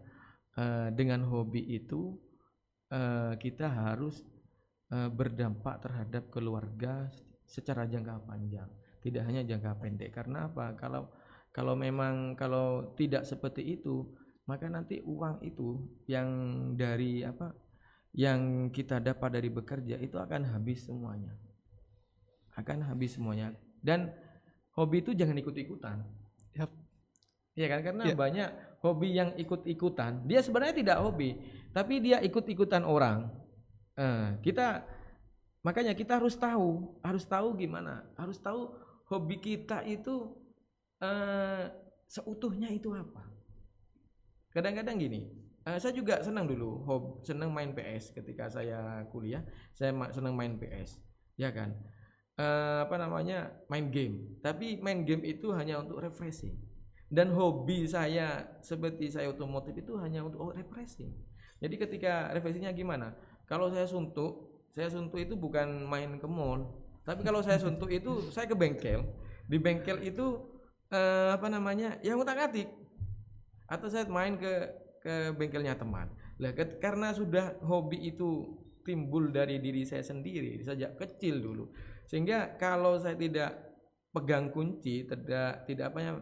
eh, 0.56 0.88
dengan 0.96 1.26
hobi 1.28 1.60
itu 1.68 2.16
eh, 2.88 3.36
kita 3.36 3.68
harus 3.68 4.24
eh, 4.94 5.10
berdampak 5.12 5.84
terhadap 5.84 6.32
keluarga 6.32 7.12
secara 7.48 7.88
jangka 7.88 8.28
panjang 8.28 8.68
tidak 9.00 9.24
hanya 9.24 9.42
jangka 9.42 9.72
pendek 9.80 10.12
karena 10.12 10.52
apa 10.52 10.76
kalau 10.76 11.08
kalau 11.50 11.74
memang 11.74 12.36
kalau 12.36 12.92
tidak 12.92 13.24
seperti 13.24 13.80
itu 13.80 14.04
maka 14.48 14.68
nanti 14.68 15.00
uang 15.04 15.44
itu 15.44 15.76
yang 16.08 16.28
dari 16.76 17.20
apa 17.24 17.52
yang 18.16 18.72
kita 18.72 18.98
dapat 18.98 19.36
dari 19.36 19.52
bekerja 19.52 20.00
itu 20.00 20.16
akan 20.16 20.48
habis 20.48 20.88
semuanya. 20.88 21.36
Akan 22.56 22.80
habis 22.82 23.14
semuanya. 23.14 23.52
Dan 23.78 24.08
hobi 24.74 25.04
itu 25.04 25.12
jangan 25.12 25.36
ikut-ikutan. 25.36 26.00
Yap. 26.56 26.72
Iya 27.54 27.66
kan? 27.68 27.80
Karena 27.84 28.02
Ya. 28.08 28.16
banyak 28.16 28.48
hobi 28.80 29.08
yang 29.12 29.36
ikut-ikutan. 29.36 30.24
Dia 30.24 30.40
sebenarnya 30.40 30.80
tidak 30.80 30.98
hobi, 31.04 31.36
tapi 31.76 32.00
dia 32.00 32.18
ikut-ikutan 32.24 32.88
orang. 32.88 33.28
Eh, 33.98 34.40
kita 34.42 34.82
makanya 35.68 35.92
kita 35.92 36.16
harus 36.16 36.32
tahu, 36.32 36.96
harus 37.04 37.28
tahu 37.28 37.52
gimana, 37.60 38.08
harus 38.16 38.40
tahu 38.40 38.72
hobi 39.12 39.36
kita 39.36 39.84
itu 39.84 40.32
eh, 41.04 41.68
seutuhnya 42.08 42.72
itu 42.72 42.96
apa. 42.96 43.28
Kadang-kadang 44.48 44.96
gini, 44.96 45.28
eh, 45.68 45.76
saya 45.76 45.92
juga 45.92 46.24
senang 46.24 46.48
dulu, 46.48 46.88
hob, 46.88 47.02
senang 47.20 47.52
main 47.52 47.76
PS 47.76 48.16
ketika 48.16 48.48
saya 48.48 49.04
kuliah, 49.12 49.44
saya 49.76 49.92
senang 50.16 50.32
main 50.32 50.56
PS, 50.56 50.96
ya 51.36 51.52
kan. 51.52 51.76
Eh, 52.40 52.78
apa 52.88 52.96
namanya 52.96 53.52
main 53.68 53.92
game, 53.92 54.40
tapi 54.40 54.80
main 54.80 55.04
game 55.04 55.28
itu 55.28 55.52
hanya 55.52 55.84
untuk 55.84 56.00
refreshing 56.00 56.56
dan 57.08 57.32
hobi 57.32 57.88
saya 57.88 58.44
seperti 58.60 59.08
saya 59.08 59.32
otomotif 59.32 59.72
itu 59.80 59.96
hanya 59.96 60.20
untuk 60.24 60.44
oh, 60.44 60.52
refreshing. 60.52 61.12
Jadi 61.58 61.74
ketika 61.80 62.30
refreshingnya 62.36 62.70
gimana? 62.76 63.16
Kalau 63.48 63.72
saya 63.72 63.88
suntuk, 63.88 64.47
saya 64.78 64.94
suntuk 64.94 65.18
itu 65.18 65.34
bukan 65.34 65.82
main 65.90 66.22
ke 66.22 66.28
mall, 66.30 66.70
tapi 67.02 67.26
kalau 67.26 67.42
saya 67.42 67.58
suntuk 67.58 67.90
itu 67.90 68.30
saya 68.30 68.46
ke 68.46 68.54
bengkel. 68.54 69.02
Di 69.50 69.58
bengkel 69.58 70.06
itu 70.06 70.38
eh, 70.94 71.34
apa 71.34 71.50
namanya? 71.50 71.98
Ya 72.06 72.14
ngutak 72.14 72.38
atik. 72.38 72.70
Atau 73.66 73.90
saya 73.90 74.06
main 74.06 74.38
ke 74.38 74.70
ke 75.02 75.34
bengkelnya 75.34 75.74
teman. 75.74 76.06
Lah 76.38 76.54
karena 76.78 77.10
sudah 77.10 77.58
hobi 77.66 78.14
itu 78.14 78.54
timbul 78.86 79.34
dari 79.34 79.58
diri 79.58 79.82
saya 79.82 80.06
sendiri 80.06 80.62
sejak 80.62 80.94
kecil 80.94 81.42
dulu. 81.42 81.64
Sehingga 82.06 82.54
kalau 82.60 82.96
saya 82.96 83.18
tidak 83.18 83.56
pegang 84.14 84.48
kunci, 84.54 85.04
tidak 85.04 85.68
tidak 85.68 85.92
apa 85.92 85.98
ya 86.00 86.12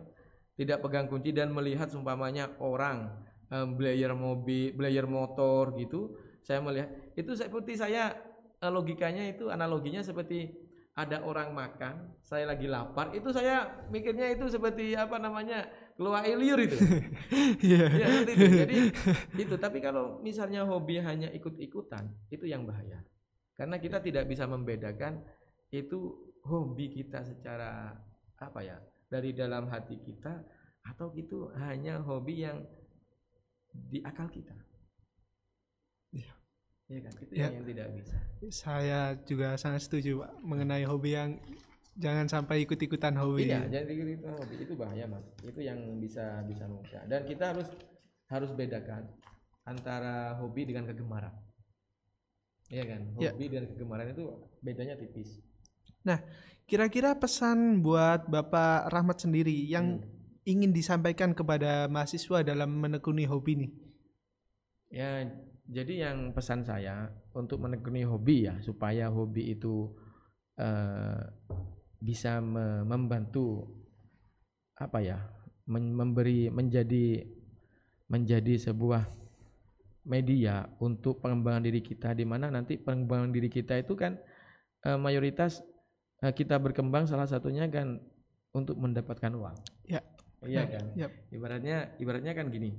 tidak 0.56 0.78
pegang 0.82 1.06
kunci 1.06 1.30
dan 1.36 1.52
melihat 1.52 1.86
seumpamanya 1.92 2.56
orang 2.58 3.12
em, 3.52 3.76
belajar 3.76 4.16
mobil, 4.16 4.72
belajar 4.72 5.04
motor 5.06 5.76
gitu, 5.76 6.16
saya 6.42 6.58
melihat 6.64 6.90
itu 7.14 7.36
seperti 7.36 7.78
saya 7.78 8.10
eh, 8.10 8.25
logikanya 8.62 9.28
itu 9.28 9.52
analoginya 9.52 10.00
seperti 10.00 10.66
ada 10.96 11.20
orang 11.28 11.52
makan, 11.52 12.16
saya 12.24 12.48
lagi 12.48 12.64
lapar, 12.64 13.12
itu 13.12 13.28
saya 13.28 13.84
mikirnya 13.92 14.32
itu 14.32 14.48
seperti 14.48 14.96
apa 14.96 15.20
namanya 15.20 15.68
keluar 15.92 16.24
liur 16.24 16.56
itu. 16.56 16.76
Iya. 17.60 17.84
ya, 17.92 18.06
seperti 18.24 18.32
itu. 18.32 18.56
Jadi 18.64 18.76
itu. 19.44 19.54
Tapi 19.60 19.78
kalau 19.84 20.24
misalnya 20.24 20.64
hobi 20.64 20.96
hanya 21.04 21.28
ikut-ikutan, 21.36 22.08
itu 22.32 22.48
yang 22.48 22.64
bahaya. 22.64 23.04
Karena 23.60 23.76
kita 23.76 24.00
tidak 24.00 24.24
bisa 24.24 24.48
membedakan 24.48 25.20
itu 25.68 26.16
hobi 26.48 26.88
kita 26.88 27.24
secara 27.28 27.92
apa 28.40 28.60
ya 28.64 28.76
dari 29.08 29.32
dalam 29.36 29.68
hati 29.68 30.00
kita 30.00 30.44
atau 30.84 31.12
itu 31.16 31.52
hanya 31.60 32.00
hobi 32.00 32.44
yang 32.44 32.64
di 33.72 34.00
akal 34.00 34.32
kita. 34.32 34.65
Iya. 36.86 36.94
Iya 36.96 37.00
kan? 37.02 37.12
Itu 37.18 37.32
Ya. 37.34 37.46
yang, 37.50 37.64
tidak 37.66 37.86
bisa. 37.98 38.14
Saya 38.48 39.00
juga 39.26 39.48
sangat 39.58 39.82
setuju 39.82 40.22
Pak 40.22 40.32
mengenai 40.40 40.86
hobi 40.86 41.18
yang 41.18 41.30
jangan 41.98 42.26
sampai 42.28 42.62
ikut-ikutan 42.62 43.16
hobi. 43.18 43.50
Iya, 43.50 43.66
jadi 43.66 43.90
itu 43.90 44.26
hobi 44.28 44.54
itu 44.62 44.74
bahaya 44.78 45.04
mas. 45.10 45.26
Itu 45.42 45.60
yang 45.60 45.78
bisa 45.98 46.44
bisa 46.46 46.68
merusak. 46.68 47.02
Dan 47.10 47.26
kita 47.26 47.56
harus 47.56 47.68
harus 48.26 48.50
bedakan 48.52 49.10
antara 49.64 50.38
hobi 50.38 50.62
dengan 50.62 50.86
kegemaran. 50.86 51.34
Iya 52.70 52.84
kan? 52.86 53.02
Iya. 53.18 53.30
Hobi 53.34 53.46
dan 53.50 53.64
kegemaran 53.66 54.06
itu 54.10 54.24
bedanya 54.62 54.94
tipis. 54.94 55.42
Nah, 56.06 56.22
kira-kira 56.66 57.14
pesan 57.18 57.82
buat 57.82 58.26
Bapak 58.26 58.90
Rahmat 58.90 59.22
sendiri 59.22 59.54
yang 59.66 59.98
Hmm. 59.98 60.06
ingin 60.46 60.70
disampaikan 60.70 61.34
kepada 61.34 61.90
mahasiswa 61.90 62.46
dalam 62.46 62.70
menekuni 62.70 63.26
hobi 63.26 63.66
nih? 63.66 63.70
Ya, 64.86 65.26
jadi 65.66 66.08
yang 66.08 66.30
pesan 66.30 66.62
saya 66.62 67.10
untuk 67.34 67.58
menekuni 67.58 68.06
hobi 68.06 68.46
ya 68.46 68.54
supaya 68.62 69.10
hobi 69.10 69.58
itu 69.58 69.90
eh, 70.56 71.20
bisa 71.98 72.38
me- 72.38 72.86
membantu 72.86 73.66
apa 74.78 75.02
ya 75.02 75.18
men- 75.66 75.96
memberi 75.96 76.52
menjadi 76.52 77.26
menjadi 78.06 78.70
sebuah 78.70 79.10
media 80.06 80.70
untuk 80.78 81.18
pengembangan 81.18 81.66
diri 81.66 81.82
kita 81.82 82.14
di 82.14 82.22
mana 82.22 82.46
nanti 82.46 82.78
pengembangan 82.78 83.34
diri 83.34 83.50
kita 83.50 83.82
itu 83.82 83.98
kan 83.98 84.14
eh, 84.86 84.94
mayoritas 84.94 85.66
eh, 86.22 86.30
kita 86.30 86.62
berkembang 86.62 87.10
salah 87.10 87.26
satunya 87.26 87.66
kan 87.66 87.98
untuk 88.54 88.78
mendapatkan 88.78 89.34
uang. 89.34 89.56
Ya. 89.90 90.00
Iya 90.46 90.62
Nah, 90.62 90.68
kan 90.70 90.84
yap. 90.94 91.12
ibaratnya 91.32 91.76
ibaratnya 91.98 92.32
kan 92.36 92.52
gini 92.52 92.70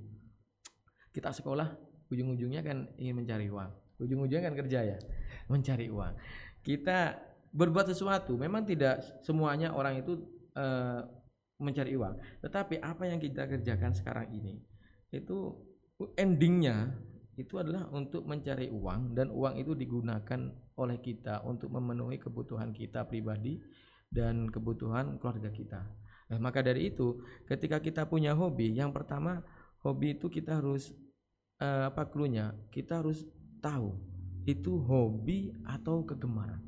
kita 1.12 1.34
sekolah 1.34 1.74
ujung-ujungnya 2.12 2.62
kan 2.63 2.88
ingin 3.00 3.15
mencari 3.24 3.48
uang. 3.48 3.72
Ujung-ujungnya 3.98 4.43
kan 4.52 4.56
kerja 4.56 4.80
ya 4.96 4.98
mencari 5.52 5.88
uang. 5.89 6.13
Kita 6.62 7.17
berbuat 7.52 7.88
sesuatu 7.89 8.36
memang 8.36 8.67
tidak 8.67 9.24
semuanya 9.24 9.74
orang 9.74 10.04
itu 10.04 10.20
eh, 10.56 11.02
mencari 11.58 11.93
uang. 11.98 12.43
Tetapi 12.43 12.84
apa 12.84 13.04
yang 13.10 13.17
kita 13.17 13.48
kerjakan 13.48 13.93
sekarang 13.96 14.30
ini 14.34 14.60
itu 15.12 15.56
endingnya 16.20 16.93
itu 17.38 17.62
adalah 17.62 17.86
untuk 17.93 18.26
mencari 18.26 18.67
uang 18.74 19.13
dan 19.13 19.30
uang 19.30 19.62
itu 19.62 19.78
digunakan 19.78 20.50
oleh 20.78 20.98
kita 20.98 21.46
untuk 21.46 21.70
memenuhi 21.70 22.17
kebutuhan 22.17 22.74
kita 22.74 23.06
pribadi 23.06 23.62
dan 24.10 24.50
kebutuhan 24.50 25.22
keluarga 25.22 25.54
kita. 25.54 25.82
Nah, 26.28 26.39
maka 26.41 26.60
dari 26.60 26.91
itu, 26.91 27.24
ketika 27.48 27.80
kita 27.80 28.04
punya 28.10 28.36
hobi, 28.36 28.76
yang 28.76 28.91
pertama 28.91 29.46
hobi 29.86 30.17
itu 30.17 30.28
kita 30.28 30.60
harus 30.60 30.91
eh, 31.62 31.84
apa 31.89 32.08
klunya? 32.10 32.54
Kita 32.70 33.02
harus 33.02 33.26
tahu 33.60 33.98
itu 34.48 34.80
hobi 34.80 35.52
atau 35.67 36.08
kegemaran. 36.08 36.63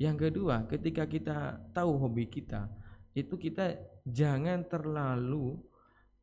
Yang 0.00 0.32
kedua, 0.32 0.64
ketika 0.64 1.04
kita 1.04 1.60
tahu 1.76 2.00
hobi 2.00 2.24
kita, 2.24 2.72
itu 3.12 3.36
kita 3.36 3.76
jangan 4.08 4.64
terlalu 4.64 5.60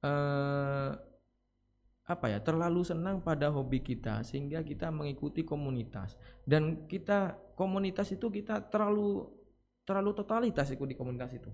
eh, 0.02 0.92
apa 2.08 2.26
ya? 2.32 2.40
Terlalu 2.42 2.82
senang 2.88 3.22
pada 3.22 3.54
hobi 3.54 3.84
kita 3.84 4.24
sehingga 4.24 4.64
kita 4.64 4.90
mengikuti 4.90 5.44
komunitas 5.46 6.18
dan 6.48 6.88
kita 6.90 7.38
komunitas 7.54 8.10
itu 8.16 8.32
kita 8.32 8.66
terlalu 8.72 9.28
terlalu 9.84 10.12
totalitas 10.16 10.68
ikut 10.74 10.88
di 10.88 10.98
komunitas 10.98 11.32
itu. 11.36 11.52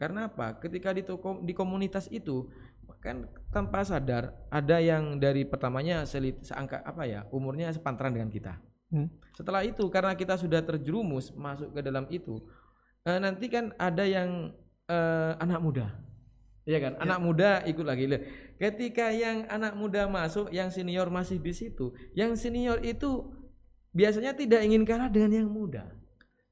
Karena 0.00 0.32
apa? 0.32 0.56
Ketika 0.56 0.96
di 0.96 1.04
toko, 1.04 1.44
di 1.44 1.52
komunitas 1.52 2.08
itu 2.08 2.48
kan 2.98 3.30
tanpa 3.54 3.86
sadar 3.86 4.34
ada 4.50 4.82
yang 4.82 5.22
dari 5.22 5.46
pertamanya 5.46 6.02
selit 6.02 6.42
seangka 6.42 6.82
apa 6.82 7.06
ya 7.06 7.20
umurnya 7.30 7.70
sepantaran 7.70 8.10
dengan 8.10 8.30
kita. 8.32 8.58
Hmm. 8.90 9.06
Setelah 9.38 9.62
itu 9.62 9.86
karena 9.86 10.18
kita 10.18 10.34
sudah 10.34 10.66
terjerumus 10.66 11.30
masuk 11.38 11.70
ke 11.70 11.80
dalam 11.80 12.10
itu, 12.10 12.42
eh, 13.06 13.22
nanti 13.22 13.46
kan 13.46 13.70
ada 13.78 14.02
yang 14.02 14.50
eh, 14.90 15.32
anak 15.38 15.62
muda, 15.62 15.86
Iya 16.68 16.78
kan? 16.78 16.92
Anak 17.00 17.18
muda 17.24 17.64
ikut 17.64 17.82
lagi. 17.82 18.04
Ketika 18.60 19.08
yang 19.10 19.48
anak 19.48 19.72
muda 19.74 20.04
masuk, 20.06 20.52
yang 20.52 20.68
senior 20.68 21.08
masih 21.08 21.40
di 21.40 21.50
situ, 21.56 21.90
yang 22.12 22.36
senior 22.36 22.78
itu 22.84 23.32
biasanya 23.96 24.36
tidak 24.36 24.60
ingin 24.62 24.84
kalah 24.84 25.08
dengan 25.08 25.32
yang 25.34 25.48
muda. 25.48 25.88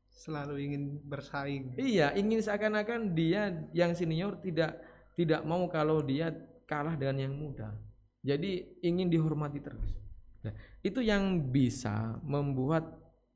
Selalu 0.08 0.54
ingin 0.64 0.82
bersaing. 1.06 1.78
Iya, 1.78 2.16
ingin 2.18 2.42
seakan-akan 2.42 3.14
dia 3.14 3.52
yang 3.70 3.94
senior 3.94 4.40
tidak 4.42 4.80
tidak 5.18 5.42
mau 5.42 5.66
kalau 5.66 5.98
dia 5.98 6.30
kalah 6.62 6.94
dengan 6.94 7.26
yang 7.26 7.34
muda. 7.34 7.74
Jadi 8.22 8.78
ingin 8.86 9.10
dihormati 9.10 9.58
terus. 9.58 9.98
Nah, 10.46 10.54
itu 10.78 11.02
yang 11.02 11.50
bisa 11.50 12.22
membuat 12.22 12.86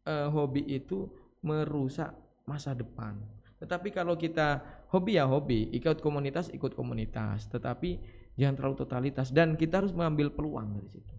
eh, 0.07 0.31
hobi 0.31 0.63
itu 0.71 1.11
merusak 1.43 2.15
masa 2.47 2.71
depan. 2.71 3.19
Tetapi 3.59 3.91
kalau 3.91 4.15
kita 4.15 4.63
hobi 4.95 5.19
ya 5.19 5.27
hobi, 5.27 5.71
ikut 5.75 5.99
komunitas 5.99 6.55
ikut 6.55 6.75
komunitas, 6.79 7.51
tetapi 7.51 7.99
jangan 8.39 8.55
terlalu 8.59 8.77
totalitas 8.87 9.35
dan 9.35 9.59
kita 9.59 9.83
harus 9.83 9.91
mengambil 9.91 10.31
peluang 10.31 10.79
dari 10.79 10.87
situ. 10.91 11.15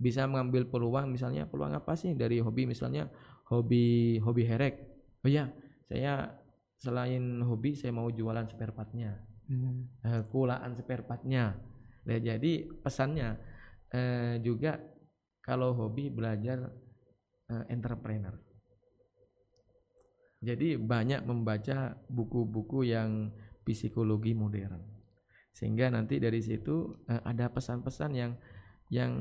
Bisa 0.00 0.24
mengambil 0.24 0.64
peluang 0.64 1.12
misalnya 1.12 1.44
peluang 1.44 1.76
apa 1.76 1.92
sih 1.92 2.16
dari 2.16 2.40
hobi 2.40 2.64
misalnya 2.64 3.08
hobi 3.52 4.16
hobi 4.24 4.42
herek. 4.48 4.74
Oh 5.20 5.28
ya, 5.28 5.52
saya 5.84 6.40
selain 6.80 7.44
hobi 7.44 7.76
saya 7.76 7.92
mau 7.92 8.08
jualan 8.08 8.48
spare 8.48 8.72
partnya, 8.72 9.20
Hmm. 9.50 9.90
eh, 10.06 10.22
kulaan 10.30 10.78
spare 10.78 11.02
partnya. 11.02 11.58
Nah, 12.06 12.18
jadi 12.22 12.70
pesannya 12.86 13.34
eh, 13.90 14.38
juga 14.46 14.78
kalau 15.42 15.74
hobi 15.74 16.06
belajar 16.06 16.70
eh, 17.50 17.64
entrepreneur. 17.66 18.38
Jadi 20.40 20.78
banyak 20.78 21.26
membaca 21.26 21.98
buku-buku 22.08 22.88
yang 22.88 23.34
psikologi 23.66 24.32
modern. 24.32 24.80
Sehingga 25.50 25.90
nanti 25.90 26.22
dari 26.22 26.38
situ 26.40 27.02
eh, 27.10 27.20
ada 27.26 27.50
pesan-pesan 27.50 28.10
yang 28.14 28.32
yang 28.86 29.12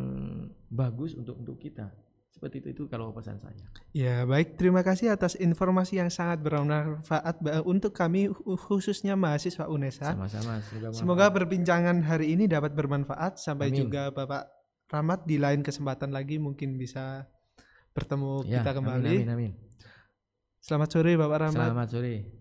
bagus 0.70 1.18
untuk 1.18 1.42
untuk 1.42 1.58
kita. 1.58 1.89
Seperti 2.30 2.62
itu 2.62 2.68
itu 2.72 2.84
kalau 2.86 3.10
pesan 3.12 3.42
saya. 3.42 3.58
Ya, 3.92 4.24
baik. 4.24 4.56
Terima 4.56 4.86
kasih 4.86 5.12
atas 5.12 5.34
informasi 5.36 5.98
yang 5.98 6.13
sangat 6.13 6.39
bermanfaat 6.46 7.42
untuk 7.65 7.92
kami 7.92 8.30
hu- 8.30 8.56
khususnya 8.56 9.18
mahasiswa 9.18 9.65
UNESA. 9.65 10.13
Sama-sama. 10.13 10.62
Semoga, 10.62 10.94
Semoga 10.94 11.26
perbincangan 11.34 12.06
hari 12.06 12.38
ini 12.38 12.46
dapat 12.46 12.78
bermanfaat. 12.78 13.42
Sampai 13.42 13.74
Amin. 13.74 13.84
juga 13.89 14.13
Bapak 14.13 14.46
Rahmat 14.89 15.26
di 15.26 15.38
lain 15.38 15.62
kesempatan 15.62 16.10
lagi 16.10 16.38
mungkin 16.42 16.78
bisa 16.78 17.26
bertemu 17.94 18.46
Ya, 18.46 18.62
kita 18.62 18.72
amin, 18.72 18.78
kembali. 18.82 19.15
Amin, 19.26 19.30
amin. 19.30 19.52
Selamat 20.62 20.89
sore 20.94 21.13
Bapak 21.18 21.50
Rahmat. 21.50 21.65
Selamat 21.65 21.88
sore. 21.92 22.38